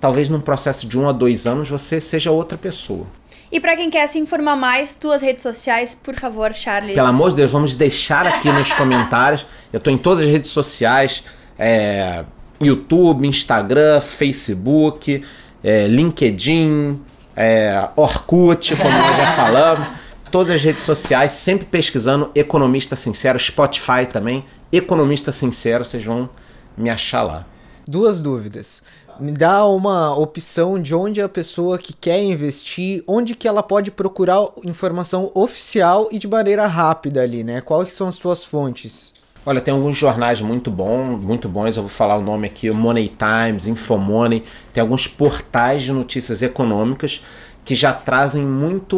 talvez 0.00 0.28
num 0.28 0.40
processo 0.40 0.86
de 0.86 0.98
um 0.98 1.08
a 1.08 1.12
dois 1.12 1.46
anos 1.46 1.68
você 1.68 2.00
seja 2.00 2.30
outra 2.30 2.56
pessoa. 2.56 3.06
E 3.50 3.58
para 3.58 3.74
quem 3.76 3.88
quer 3.88 4.06
se 4.06 4.18
informar 4.18 4.56
mais, 4.56 4.94
tuas 4.94 5.22
redes 5.22 5.42
sociais, 5.42 5.94
por 5.94 6.14
favor, 6.14 6.52
Charles. 6.52 6.94
Pelo 6.94 7.06
amor 7.06 7.30
de 7.30 7.36
Deus, 7.36 7.50
vamos 7.50 7.76
deixar 7.76 8.26
aqui 8.26 8.50
nos 8.50 8.72
comentários. 8.74 9.46
Eu 9.72 9.78
estou 9.78 9.92
em 9.92 9.96
todas 9.96 10.20
as 10.20 10.26
redes 10.26 10.50
sociais: 10.50 11.24
é, 11.58 12.24
YouTube, 12.60 13.26
Instagram, 13.26 14.00
Facebook, 14.00 15.22
é, 15.64 15.86
LinkedIn, 15.86 17.00
é, 17.34 17.88
Orkut, 17.96 18.76
como 18.76 18.90
nós 18.90 19.16
já 19.16 19.32
falamos. 19.36 19.88
Todas 20.30 20.50
as 20.50 20.62
redes 20.62 20.84
sociais, 20.84 21.32
sempre 21.32 21.64
pesquisando 21.64 22.30
Economista 22.34 22.94
Sincero, 22.94 23.38
Spotify 23.38 24.04
também. 24.10 24.44
Economista 24.70 25.32
Sincero, 25.32 25.86
vocês 25.86 26.04
vão 26.04 26.28
me 26.76 26.90
achar 26.90 27.22
lá. 27.22 27.46
Duas 27.86 28.20
dúvidas 28.20 28.82
me 29.18 29.32
dá 29.32 29.66
uma 29.66 30.16
opção 30.16 30.80
de 30.80 30.94
onde 30.94 31.20
a 31.20 31.28
pessoa 31.28 31.78
que 31.78 31.92
quer 31.92 32.22
investir, 32.22 33.02
onde 33.06 33.34
que 33.34 33.48
ela 33.48 33.62
pode 33.62 33.90
procurar 33.90 34.48
informação 34.64 35.30
oficial 35.34 36.08
e 36.10 36.18
de 36.18 36.28
maneira 36.28 36.66
rápida 36.66 37.22
ali, 37.22 37.42
né? 37.42 37.60
Quais 37.60 37.92
são 37.92 38.08
as 38.08 38.16
suas 38.16 38.44
fontes? 38.44 39.14
Olha, 39.46 39.60
tem 39.60 39.72
alguns 39.72 39.96
jornais 39.96 40.40
muito 40.40 40.70
bons, 40.70 41.22
muito 41.22 41.48
bons. 41.48 41.76
Eu 41.76 41.82
vou 41.82 41.90
falar 41.90 42.16
o 42.16 42.22
nome 42.22 42.46
aqui: 42.46 42.70
Money 42.70 43.08
Times, 43.08 43.66
Infomoney. 43.66 44.44
Tem 44.72 44.80
alguns 44.80 45.06
portais 45.06 45.84
de 45.84 45.92
notícias 45.92 46.42
econômicas 46.42 47.22
que 47.68 47.74
já 47.74 47.92
trazem 47.92 48.46
muito, 48.46 48.96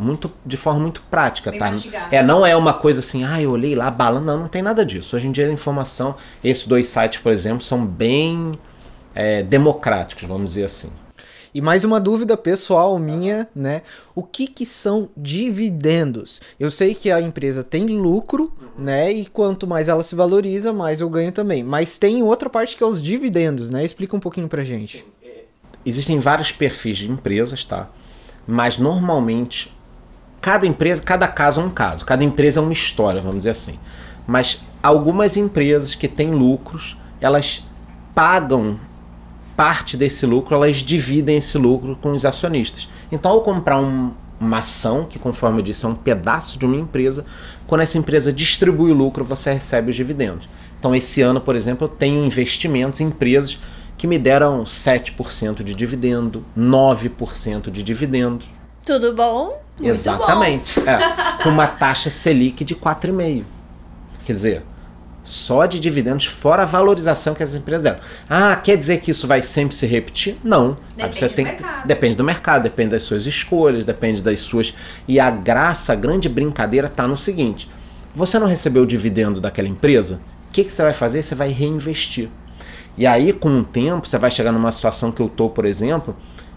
muito 0.00 0.32
de 0.44 0.56
forma 0.56 0.80
muito 0.80 1.02
prática, 1.02 1.50
Bem 1.50 1.60
tá? 1.60 1.70
É, 2.10 2.22
não 2.22 2.44
é 2.46 2.56
uma 2.56 2.72
coisa 2.72 3.00
assim, 3.00 3.24
ah, 3.24 3.42
eu 3.42 3.50
olhei 3.50 3.74
lá, 3.74 3.90
balando, 3.90 4.24
não, 4.24 4.38
não 4.38 4.48
tem 4.48 4.62
nada 4.62 4.86
disso. 4.86 5.14
Hoje 5.14 5.28
em 5.28 5.32
dia 5.32 5.46
a 5.46 5.52
informação, 5.52 6.14
esses 6.42 6.66
dois 6.66 6.86
sites, 6.86 7.18
por 7.18 7.30
exemplo, 7.30 7.60
são 7.60 7.84
bem 7.84 8.52
é, 9.14 9.42
democráticos, 9.42 10.24
vamos 10.24 10.50
dizer 10.50 10.64
assim. 10.64 10.90
E 11.54 11.60
mais 11.60 11.84
uma 11.84 12.00
dúvida 12.00 12.36
pessoal 12.36 12.98
minha, 12.98 13.48
né? 13.54 13.82
O 14.12 14.24
que, 14.24 14.48
que 14.48 14.66
são 14.66 15.08
dividendos? 15.16 16.42
Eu 16.58 16.68
sei 16.68 16.96
que 16.96 17.12
a 17.12 17.20
empresa 17.20 17.62
tem 17.62 17.86
lucro, 17.86 18.52
né? 18.76 19.12
E 19.12 19.24
quanto 19.24 19.64
mais 19.64 19.86
ela 19.86 20.02
se 20.02 20.16
valoriza, 20.16 20.72
mais 20.72 21.00
eu 21.00 21.08
ganho 21.08 21.30
também. 21.30 21.62
Mas 21.62 21.96
tem 21.96 22.24
outra 22.24 22.50
parte 22.50 22.76
que 22.76 22.82
é 22.82 22.86
os 22.86 23.00
dividendos, 23.00 23.70
né? 23.70 23.84
Explica 23.84 24.16
um 24.16 24.20
pouquinho 24.20 24.48
pra 24.48 24.64
gente. 24.64 25.06
Existem 25.86 26.18
vários 26.18 26.50
perfis 26.50 26.98
de 26.98 27.08
empresas, 27.08 27.64
tá? 27.64 27.88
Mas 28.48 28.76
normalmente 28.76 29.72
cada 30.40 30.66
empresa, 30.66 31.00
cada 31.00 31.28
caso 31.28 31.60
é 31.60 31.64
um 31.64 31.70
caso, 31.70 32.04
cada 32.04 32.24
empresa 32.24 32.58
é 32.58 32.62
uma 32.62 32.72
história, 32.72 33.20
vamos 33.20 33.38
dizer 33.38 33.50
assim. 33.50 33.78
Mas 34.26 34.60
algumas 34.82 35.36
empresas 35.36 35.94
que 35.94 36.08
têm 36.08 36.32
lucros, 36.32 36.98
elas 37.20 37.64
pagam 38.12 38.78
parte 39.56 39.96
desse 39.96 40.26
lucro, 40.26 40.54
elas 40.54 40.76
dividem 40.76 41.36
esse 41.36 41.56
lucro 41.58 41.96
com 42.00 42.12
os 42.12 42.24
acionistas. 42.24 42.88
Então, 43.10 43.30
ao 43.30 43.40
comprar 43.42 43.78
um, 43.78 44.12
uma 44.40 44.58
ação, 44.58 45.04
que 45.04 45.18
conforme 45.18 45.60
eu 45.60 45.62
disse 45.62 45.84
é 45.84 45.88
um 45.88 45.94
pedaço 45.94 46.58
de 46.58 46.66
uma 46.66 46.76
empresa, 46.76 47.24
quando 47.66 47.82
essa 47.82 47.98
empresa 47.98 48.32
distribui 48.32 48.90
o 48.90 48.94
lucro, 48.94 49.24
você 49.24 49.52
recebe 49.52 49.90
os 49.90 49.96
dividendos. 49.96 50.48
Então, 50.78 50.94
esse 50.94 51.22
ano, 51.22 51.40
por 51.40 51.56
exemplo, 51.56 51.86
eu 51.86 51.88
tenho 51.88 52.24
investimentos 52.24 53.00
em 53.00 53.06
empresas 53.06 53.58
que 53.96 54.06
me 54.06 54.18
deram 54.18 54.64
7% 54.64 55.62
de 55.62 55.74
dividendo, 55.74 56.44
9% 56.58 57.70
de 57.70 57.82
dividendos. 57.82 58.48
Tudo 58.84 59.14
bom? 59.14 59.62
Muito 59.78 59.90
Exatamente. 59.90 60.78
Bom. 60.78 60.90
É, 60.90 61.42
com 61.42 61.48
uma 61.48 61.66
taxa 61.66 62.10
Selic 62.10 62.64
de 62.64 62.74
4,5%. 62.74 63.44
Quer 64.26 64.32
dizer, 64.32 64.62
só 65.24 65.64
de 65.64 65.80
dividendos, 65.80 66.26
fora 66.26 66.62
a 66.62 66.66
valorização 66.66 67.34
que 67.34 67.42
as 67.42 67.54
empresas 67.54 67.82
deram. 67.82 67.98
Ah, 68.28 68.54
quer 68.56 68.76
dizer 68.76 69.00
que 69.00 69.10
isso 69.10 69.26
vai 69.26 69.40
sempre 69.40 69.74
se 69.74 69.86
repetir? 69.86 70.36
Não. 70.44 70.76
Depende 70.94 71.16
você 71.16 71.28
tem 71.30 71.44
do 71.46 71.50
mercado. 71.50 71.86
Depende 71.86 72.16
do 72.16 72.24
mercado, 72.24 72.62
depende 72.62 72.90
das 72.90 73.02
suas 73.02 73.24
escolhas, 73.24 73.86
depende 73.86 74.22
das 74.22 74.40
suas. 74.40 74.74
E 75.08 75.18
a 75.18 75.30
graça, 75.30 75.94
a 75.94 75.96
grande 75.96 76.28
brincadeira 76.28 76.86
está 76.86 77.08
no 77.08 77.16
seguinte: 77.16 77.68
você 78.14 78.38
não 78.38 78.46
recebeu 78.46 78.82
o 78.82 78.86
dividendo 78.86 79.40
daquela 79.40 79.66
empresa? 79.66 80.20
O 80.48 80.52
que, 80.52 80.62
que 80.62 80.70
você 80.70 80.82
vai 80.82 80.92
fazer? 80.92 81.22
Você 81.22 81.34
vai 81.34 81.48
reinvestir. 81.48 82.28
E 82.96 83.06
aí, 83.06 83.32
com 83.32 83.58
o 83.58 83.64
tempo, 83.64 84.06
você 84.06 84.18
vai 84.18 84.30
chegar 84.30 84.52
numa 84.52 84.70
situação 84.70 85.10
que 85.10 85.20
eu 85.20 85.26
estou, 85.26 85.50
por 85.50 85.64
exemplo, 85.64 86.14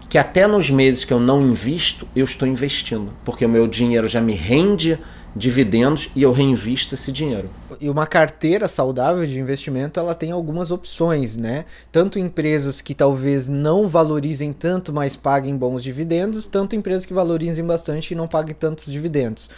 que 0.08 0.18
até 0.18 0.46
nos 0.46 0.70
meses 0.70 1.04
que 1.04 1.12
eu 1.12 1.20
não 1.20 1.42
invisto, 1.42 2.08
eu 2.16 2.26
estou 2.26 2.48
investindo. 2.48 3.12
Porque 3.26 3.46
o 3.46 3.50
meu 3.50 3.66
dinheiro 3.68 4.08
já 4.08 4.22
me 4.22 4.34
rende 4.34 5.00
dividendos 5.38 6.10
e 6.16 6.24
eu 6.24 6.32
reinvisto 6.32 6.96
esse 6.96 7.12
dinheiro. 7.12 7.50
E 7.80 7.90
uma 7.90 8.08
carteira 8.08 8.68
saudável 8.68 9.26
de 9.26 9.40
investimento, 9.40 10.00
ela 10.00 10.16
tem 10.16 10.32
algumas 10.32 10.72
opções, 10.72 11.38
né? 11.38 11.66
Tanto 11.92 12.18
empresas 12.18 12.82
que 12.82 12.96
talvez 12.96 13.48
não 13.48 13.88
valorizem 13.88 14.52
tanto, 14.52 14.92
mas 14.92 15.16
paguem 15.16 15.56
bons 15.56 15.84
dividendos, 15.84 16.48
tanto 16.48 16.76
empresas 16.76 17.06
que 17.06 17.14
valorizem 17.14 17.64
bastante 17.64 18.12
e 18.12 18.16
não 18.16 18.28
paguem 18.28 18.56
tantos 18.56 18.92
dividendos. 18.92 19.50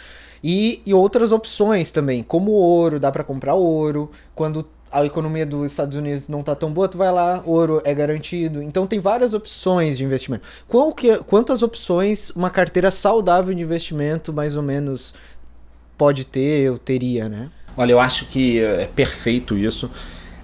E, 0.42 0.82
e 0.86 0.94
outras 0.94 1.32
opções 1.32 1.90
também, 1.90 2.22
como 2.22 2.52
ouro, 2.52 2.98
dá 2.98 3.10
para 3.10 3.24
comprar 3.24 3.54
ouro, 3.54 4.10
quando 4.34 4.66
a 4.90 5.04
economia 5.04 5.46
dos 5.46 5.70
Estados 5.70 5.96
Unidos 5.96 6.28
não 6.28 6.42
tá 6.42 6.54
tão 6.54 6.72
boa, 6.72 6.88
tu 6.88 6.98
vai 6.98 7.12
lá, 7.12 7.42
ouro 7.46 7.80
é 7.84 7.94
garantido. 7.94 8.60
Então 8.62 8.86
tem 8.86 8.98
várias 8.98 9.34
opções 9.34 9.96
de 9.96 10.04
investimento. 10.04 10.44
Qual 10.66 10.92
que, 10.92 11.16
quantas 11.18 11.62
opções 11.62 12.30
uma 12.30 12.50
carteira 12.50 12.90
saudável 12.90 13.54
de 13.54 13.62
investimento, 13.62 14.32
mais 14.32 14.56
ou 14.56 14.62
menos, 14.62 15.14
pode 16.00 16.24
ter, 16.24 16.62
eu 16.62 16.78
teria, 16.78 17.28
né? 17.28 17.50
Olha, 17.76 17.92
eu 17.92 18.00
acho 18.00 18.24
que 18.24 18.58
é 18.58 18.86
perfeito 18.86 19.54
isso. 19.54 19.90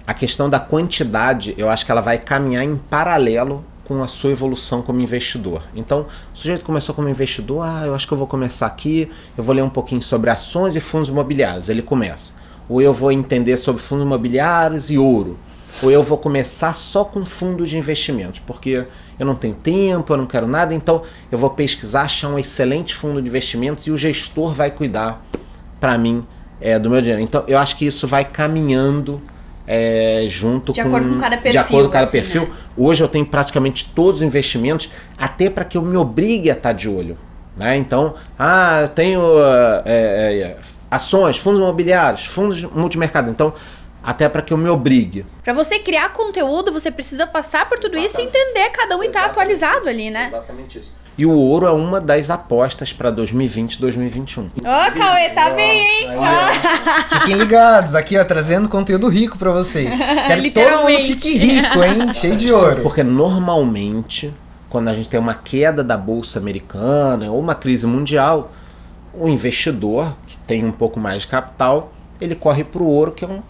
A 0.05 0.13
questão 0.13 0.47
da 0.47 0.59
quantidade, 0.59 1.55
eu 1.57 1.67
acho 1.67 1.83
que 1.83 1.91
ela 1.91 1.99
vai 1.99 2.19
caminhar 2.19 2.63
em 2.63 2.75
paralelo 2.75 3.65
com 3.83 4.03
a 4.03 4.07
sua 4.07 4.29
evolução 4.29 4.83
como 4.83 5.01
investidor. 5.01 5.63
Então, 5.75 6.05
o 6.31 6.37
sujeito 6.37 6.63
começou 6.63 6.93
como 6.93 7.09
investidor, 7.09 7.63
ah, 7.65 7.83
eu 7.87 7.95
acho 7.95 8.05
que 8.05 8.13
eu 8.13 8.17
vou 8.19 8.27
começar 8.27 8.67
aqui, 8.67 9.09
eu 9.35 9.43
vou 9.43 9.55
ler 9.55 9.63
um 9.63 9.69
pouquinho 9.69 9.99
sobre 9.99 10.29
ações 10.29 10.75
e 10.75 10.79
fundos 10.79 11.09
imobiliários. 11.09 11.69
Ele 11.69 11.81
começa. 11.81 12.33
Ou 12.69 12.79
eu 12.79 12.93
vou 12.93 13.11
entender 13.11 13.57
sobre 13.57 13.81
fundos 13.81 14.05
imobiliários 14.05 14.91
e 14.91 14.99
ouro. 14.99 15.39
Ou 15.81 15.89
eu 15.89 16.03
vou 16.03 16.19
começar 16.19 16.71
só 16.71 17.03
com 17.03 17.25
fundos 17.25 17.67
de 17.67 17.79
investimentos, 17.79 18.41
porque 18.45 18.85
eu 19.17 19.25
não 19.25 19.33
tenho 19.33 19.55
tempo, 19.55 20.13
eu 20.13 20.17
não 20.17 20.27
quero 20.27 20.45
nada, 20.47 20.75
então 20.75 21.01
eu 21.31 21.37
vou 21.37 21.49
pesquisar, 21.49 22.03
achar 22.03 22.29
um 22.29 22.37
excelente 22.37 22.93
fundo 22.93 23.19
de 23.19 23.27
investimentos 23.27 23.87
e 23.87 23.91
o 23.91 23.97
gestor 23.97 24.53
vai 24.53 24.69
cuidar 24.69 25.25
para 25.79 25.97
mim 25.97 26.25
é, 26.59 26.77
do 26.77 26.89
meu 26.89 27.01
dinheiro. 27.01 27.21
Então 27.21 27.43
eu 27.47 27.57
acho 27.57 27.75
que 27.75 27.85
isso 27.85 28.07
vai 28.07 28.25
caminhando 28.25 29.21
é, 29.67 30.25
junto 30.29 30.71
de 30.71 30.81
com, 30.81 30.87
acordo 30.87 31.09
com 31.09 31.19
cada 31.19 31.37
perfil. 31.37 31.51
De 31.51 31.57
acordo 31.57 31.85
com 31.87 31.91
cada 31.91 32.05
assim, 32.05 32.17
perfil. 32.17 32.41
Né? 32.43 32.49
Hoje 32.77 33.03
eu 33.03 33.07
tenho 33.07 33.25
praticamente 33.25 33.91
todos 33.93 34.17
os 34.17 34.21
investimentos, 34.21 34.89
até 35.17 35.49
para 35.49 35.65
que 35.65 35.77
eu 35.77 35.81
me 35.81 35.97
obrigue 35.97 36.49
a 36.49 36.53
estar 36.53 36.69
tá 36.69 36.73
de 36.73 36.87
olho. 36.87 37.17
Né? 37.57 37.75
Então, 37.77 38.15
ah, 38.37 38.81
eu 38.83 38.87
tenho 38.89 39.21
é, 39.85 40.53
é, 40.55 40.57
ações, 40.89 41.37
fundos 41.37 41.59
imobiliários, 41.59 42.25
fundos 42.25 42.63
multimercado. 42.63 43.29
Então, 43.29 43.53
até 44.01 44.29
para 44.29 44.41
que 44.41 44.53
eu 44.53 44.57
me 44.57 44.69
obrigue. 44.69 45.25
Para 45.43 45.53
você 45.53 45.79
criar 45.79 46.13
conteúdo, 46.13 46.71
você 46.71 46.89
precisa 46.89 47.27
passar 47.27 47.67
por 47.67 47.77
tudo 47.77 47.97
Exatamente. 47.97 48.09
isso 48.09 48.21
e 48.21 48.23
entender 48.23 48.69
cada 48.69 48.95
um 48.95 49.03
e 49.03 49.07
estar 49.07 49.21
tá 49.21 49.25
atualizado 49.25 49.89
ali, 49.89 50.09
né? 50.09 50.27
Exatamente 50.27 50.79
isso. 50.79 50.93
E 51.17 51.25
o 51.25 51.31
ouro 51.31 51.65
é 51.65 51.71
uma 51.71 51.99
das 51.99 52.29
apostas 52.29 52.93
para 52.93 53.09
2020 53.09 53.73
e 53.73 53.81
2021. 53.81 54.43
Ô, 54.43 54.49
oh, 54.57 54.95
Cauê, 54.95 55.29
tá 55.29 55.49
bem, 55.49 55.81
hein? 55.81 56.09
Fiquem 57.09 57.35
ligados, 57.35 57.95
aqui, 57.95 58.15
ó, 58.19 58.23
trazendo 58.23 58.69
conteúdo 58.69 59.07
rico 59.07 59.35
para 59.35 59.51
vocês. 59.51 59.91
Quero 59.97 60.43
que 60.43 60.51
todo 60.51 60.83
mundo 60.83 61.01
fique 61.01 61.37
rico, 61.39 61.83
hein? 61.83 62.13
Cheio 62.13 62.35
de 62.35 62.53
ouro. 62.53 62.83
Porque 62.83 63.01
normalmente, 63.03 64.31
quando 64.69 64.89
a 64.89 64.93
gente 64.93 65.09
tem 65.09 65.19
uma 65.19 65.33
queda 65.33 65.83
da 65.83 65.97
bolsa 65.97 66.37
americana 66.37 67.31
ou 67.31 67.39
uma 67.39 67.55
crise 67.55 67.87
mundial, 67.87 68.51
o 69.11 69.27
investidor 69.27 70.15
que 70.27 70.37
tem 70.37 70.63
um 70.63 70.71
pouco 70.71 70.99
mais 70.99 71.23
de 71.23 71.29
capital, 71.29 71.93
ele 72.21 72.35
corre 72.35 72.63
para 72.63 72.83
o 72.83 72.87
ouro, 72.87 73.11
que 73.11 73.25
é 73.25 73.27
um 73.27 73.41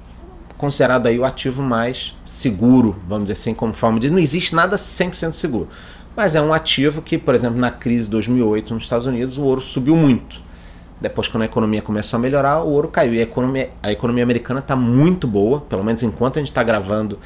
considerado 0.58 1.06
aí 1.06 1.20
o 1.20 1.26
ativo 1.26 1.62
mais 1.62 2.16
seguro, 2.26 2.96
vamos 3.08 3.26
dizer 3.26 3.34
assim, 3.34 3.54
conforme 3.54 4.00
diz. 4.00 4.12
Não 4.12 4.20
existe 4.20 4.56
nada 4.56 4.76
100% 4.76 5.34
seguro. 5.34 5.70
Mas 6.18 6.36
é 6.36 6.42
um 6.42 6.52
ativo 6.52 7.04
que, 7.04 7.16
por 7.16 7.36
exemplo, 7.36 7.60
na 7.60 7.70
crise 7.70 8.06
de 8.06 8.10
2008 8.10 8.74
nos 8.74 8.84
Estados 8.86 9.06
Unidos, 9.06 9.38
o 9.38 9.44
ouro 9.44 9.62
subiu 9.62 9.96
muito. 9.96 10.42
Depois, 11.00 11.28
quando 11.28 11.44
a 11.44 11.46
economia 11.46 11.80
começou 11.80 12.18
a 12.18 12.20
melhorar, 12.20 12.64
o 12.64 12.72
ouro 12.72 12.88
caiu. 12.88 13.14
E 13.14 13.20
a 13.20 13.22
economia, 13.22 13.70
a 13.84 13.92
economia 13.92 14.24
americana 14.24 14.60
está 14.60 14.76
muito 14.76 15.28
boa, 15.28 15.62
pelo 15.62 15.86
menos 15.86 16.02
enquanto 16.02 16.38
a 16.38 16.40
gente 16.40 16.48
está 16.48 16.64
gravando 16.64 17.20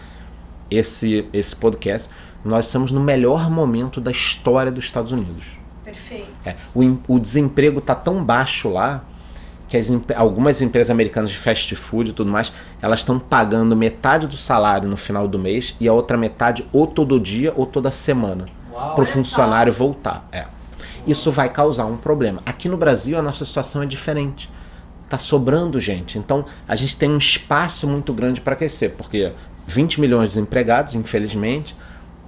esse, 0.69 1.25
esse 1.31 1.55
podcast. 1.55 2.13
Nós 2.43 2.65
estamos 2.65 2.91
no 2.91 2.99
melhor 2.99 3.49
momento 3.49 4.01
da 4.01 4.11
história 4.11 4.69
dos 4.69 4.83
Estados 4.83 5.13
Unidos. 5.13 5.57
Perfeito. 5.85 6.27
É, 6.45 6.57
o, 6.75 6.97
o 7.07 7.17
desemprego 7.17 7.79
está 7.79 7.95
tão 7.95 8.21
baixo 8.21 8.67
lá 8.67 9.05
que 9.69 9.77
as, 9.77 9.89
algumas 10.17 10.61
empresas 10.61 10.91
americanas 10.91 11.29
de 11.29 11.37
fast 11.37 11.73
food 11.77 12.09
e 12.09 12.13
tudo 12.13 12.29
mais, 12.29 12.51
elas 12.81 12.99
estão 12.99 13.17
pagando 13.17 13.73
metade 13.73 14.27
do 14.27 14.35
salário 14.35 14.89
no 14.89 14.97
final 14.97 15.29
do 15.29 15.39
mês 15.39 15.77
e 15.79 15.87
a 15.87 15.93
outra 15.93 16.17
metade 16.17 16.67
ou 16.73 16.85
todo 16.85 17.17
dia 17.21 17.53
ou 17.55 17.65
toda 17.65 17.89
semana 17.89 18.59
para 18.95 19.03
o 19.03 19.05
funcionário 19.05 19.71
voltar. 19.71 20.27
É. 20.31 20.45
Isso 21.05 21.31
vai 21.31 21.49
causar 21.49 21.85
um 21.85 21.97
problema. 21.97 22.41
Aqui 22.45 22.69
no 22.69 22.77
Brasil 22.77 23.17
a 23.17 23.21
nossa 23.21 23.43
situação 23.45 23.81
é 23.81 23.85
diferente. 23.85 24.49
Tá 25.09 25.17
sobrando 25.17 25.79
gente. 25.79 26.17
Então 26.17 26.45
a 26.67 26.75
gente 26.75 26.95
tem 26.95 27.09
um 27.09 27.17
espaço 27.17 27.87
muito 27.87 28.13
grande 28.13 28.39
para 28.39 28.55
crescer, 28.55 28.89
porque 28.89 29.31
20 29.67 29.99
milhões 29.99 30.29
de 30.29 30.35
desempregados, 30.35 30.95
infelizmente, 30.95 31.75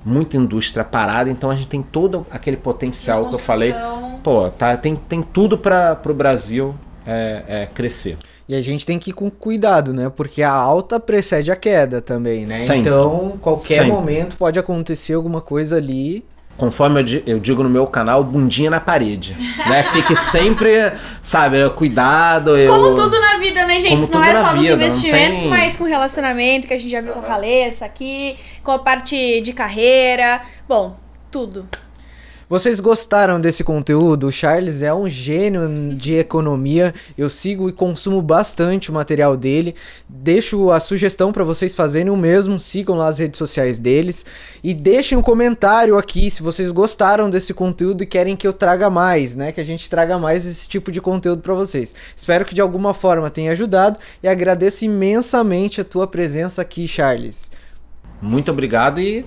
muita 0.04 0.38
indústria 0.38 0.84
parada, 0.84 1.30
então 1.30 1.50
a 1.50 1.56
gente 1.56 1.70
tem 1.70 1.82
todo 1.82 2.26
aquele 2.30 2.58
potencial 2.58 3.30
que 3.30 3.36
eu 3.36 3.40
falei. 3.40 3.74
Pô, 4.24 4.50
tá, 4.50 4.76
tem, 4.76 4.96
tem 4.96 5.22
tudo 5.22 5.58
para 5.58 6.00
o 6.06 6.14
Brasil 6.14 6.76
é, 7.06 7.44
é, 7.48 7.66
crescer. 7.68 8.18
E 8.48 8.56
a 8.56 8.62
gente 8.62 8.86
tem 8.86 9.00
que 9.00 9.12
ir 9.12 9.14
com 9.14 9.30
cuidado, 9.30 9.94
né? 9.94 10.12
Porque 10.14 10.44
a 10.44 10.52
alta 10.52 11.00
precede 11.00 11.52
a 11.52 11.56
queda 11.56 12.02
também, 12.02 12.46
né? 12.46 12.58
Sempre. 12.58 12.78
Então, 12.80 13.38
qualquer 13.42 13.80
Sempre. 13.80 13.92
momento 13.92 14.36
pode 14.36 14.60
acontecer 14.60 15.14
alguma 15.14 15.40
coisa 15.40 15.78
ali 15.78 16.26
conforme 16.58 17.24
eu, 17.26 17.40
digo 17.40 17.64
no 17.64 17.70
meu 17.70 17.88
canal, 17.88 18.24
bundinha 18.24 18.70
na 18.70 18.80
parede. 18.80 19.36
Né? 19.68 19.84
Fique 19.84 20.16
sempre, 20.16 20.72
sabe, 21.22 21.70
cuidado. 21.72 22.58
Eu... 22.58 22.72
Como 22.72 22.96
tudo 22.96 23.20
na 23.20 23.38
vida, 23.38 23.66
né, 23.66 23.80
gente? 23.80 24.12
Não 24.12 24.24
é 24.24 24.36
só 24.36 24.56
nos 24.56 24.66
investimentos, 24.66 25.40
tem... 25.40 25.50
mas 25.50 25.78
com 25.78 25.86
relacionamento, 25.86 26.68
que 26.68 26.74
a 26.74 26.78
gente 26.78 26.92
já 26.92 27.02
viu 27.02 27.14
com 27.14 27.20
a 27.20 27.24
Calessa 27.24 27.86
aqui, 27.86 28.38
com 28.64 28.72
a 28.72 28.80
parte 28.80 29.42
de 29.42 29.54
carreira. 29.54 30.42
Bom, 30.68 30.98
tudo. 31.32 31.68
Vocês 32.54 32.80
gostaram 32.80 33.42
desse 33.42 33.64
conteúdo? 33.64 34.28
O 34.28 34.32
Charles 34.32 34.84
é 34.84 34.94
um 34.94 35.10
gênio 35.10 35.96
de 35.96 36.14
economia. 36.14 36.94
Eu 37.18 37.28
sigo 37.28 37.68
e 37.68 37.74
consumo 37.74 38.22
bastante 38.22 38.92
o 38.92 38.94
material 38.94 39.36
dele. 39.36 39.74
Deixo 40.08 40.70
a 40.70 40.80
sugestão 40.80 41.34
para 41.34 41.44
vocês 41.44 41.74
fazerem 41.74 42.12
o 42.12 42.16
mesmo. 42.16 42.60
Sigam 42.60 42.96
lá 42.96 43.08
as 43.08 43.18
redes 43.18 43.40
sociais 43.40 43.80
deles 43.80 44.24
e 44.64 44.72
deixem 44.72 45.18
um 45.18 45.22
comentário 45.24 45.98
aqui 45.98 46.30
se 46.30 46.44
vocês 46.44 46.70
gostaram 46.70 47.28
desse 47.28 47.56
conteúdo 47.56 48.04
e 48.04 48.06
querem 48.06 48.36
que 48.36 48.48
eu 48.48 48.54
traga 48.54 48.88
mais, 48.88 49.36
né? 49.36 49.52
Que 49.52 49.60
a 49.60 49.66
gente 49.66 49.90
traga 49.90 50.20
mais 50.20 50.46
esse 50.46 50.70
tipo 50.70 50.92
de 50.92 51.02
conteúdo 51.02 51.42
para 51.42 51.56
vocês. 51.56 51.92
Espero 52.16 52.46
que 52.46 52.54
de 52.54 52.62
alguma 52.62 52.94
forma 52.94 53.32
tenha 53.32 53.52
ajudado 53.54 53.98
e 54.22 54.28
agradeço 54.28 54.86
imensamente 54.86 55.82
a 55.82 55.84
tua 55.84 56.06
presença 56.06 56.62
aqui, 56.62 56.88
Charles. 56.88 57.50
Muito 58.22 58.52
obrigado 58.52 59.02
e 59.02 59.26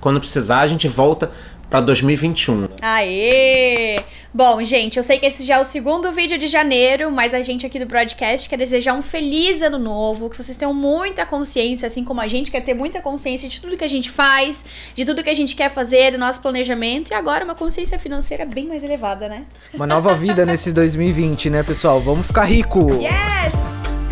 quando 0.00 0.20
precisar 0.20 0.60
a 0.60 0.66
gente 0.66 0.86
volta 0.86 1.30
para 1.68 1.80
2021. 1.80 2.68
Aê! 2.80 3.98
Bom, 4.32 4.62
gente, 4.62 4.98
eu 4.98 5.02
sei 5.02 5.18
que 5.18 5.24
esse 5.24 5.44
já 5.46 5.56
é 5.56 5.60
o 5.60 5.64
segundo 5.64 6.12
vídeo 6.12 6.38
de 6.38 6.46
janeiro, 6.46 7.10
mas 7.10 7.32
a 7.32 7.42
gente 7.42 7.64
aqui 7.64 7.78
do 7.78 7.86
broadcast 7.86 8.48
quer 8.48 8.58
desejar 8.58 8.92
um 8.92 9.00
feliz 9.00 9.62
ano 9.62 9.78
novo, 9.78 10.28
que 10.28 10.36
vocês 10.36 10.58
tenham 10.58 10.74
muita 10.74 11.24
consciência, 11.24 11.86
assim 11.86 12.04
como 12.04 12.20
a 12.20 12.28
gente 12.28 12.50
quer 12.50 12.60
ter 12.60 12.74
muita 12.74 13.00
consciência 13.00 13.48
de 13.48 13.58
tudo 13.58 13.78
que 13.78 13.84
a 13.84 13.88
gente 13.88 14.10
faz, 14.10 14.64
de 14.94 15.04
tudo 15.06 15.24
que 15.24 15.30
a 15.30 15.34
gente 15.34 15.56
quer 15.56 15.70
fazer, 15.70 16.12
do 16.12 16.18
nosso 16.18 16.42
planejamento 16.42 17.12
e 17.12 17.14
agora 17.14 17.44
uma 17.44 17.54
consciência 17.54 17.98
financeira 17.98 18.44
bem 18.44 18.66
mais 18.66 18.84
elevada, 18.84 19.26
né? 19.26 19.44
Uma 19.72 19.86
nova 19.86 20.14
vida 20.14 20.44
nesse 20.44 20.70
2020, 20.70 21.48
né, 21.48 21.62
pessoal? 21.62 21.98
Vamos 22.00 22.26
ficar 22.26 22.44
rico! 22.44 22.90
Yes! 23.00 23.54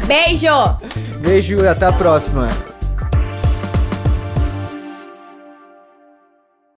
Beijo! 0.07 0.49
Beijo 1.21 1.59
e 1.61 1.69
até 1.69 1.85
a 1.85 1.93
próxima! 1.93 2.74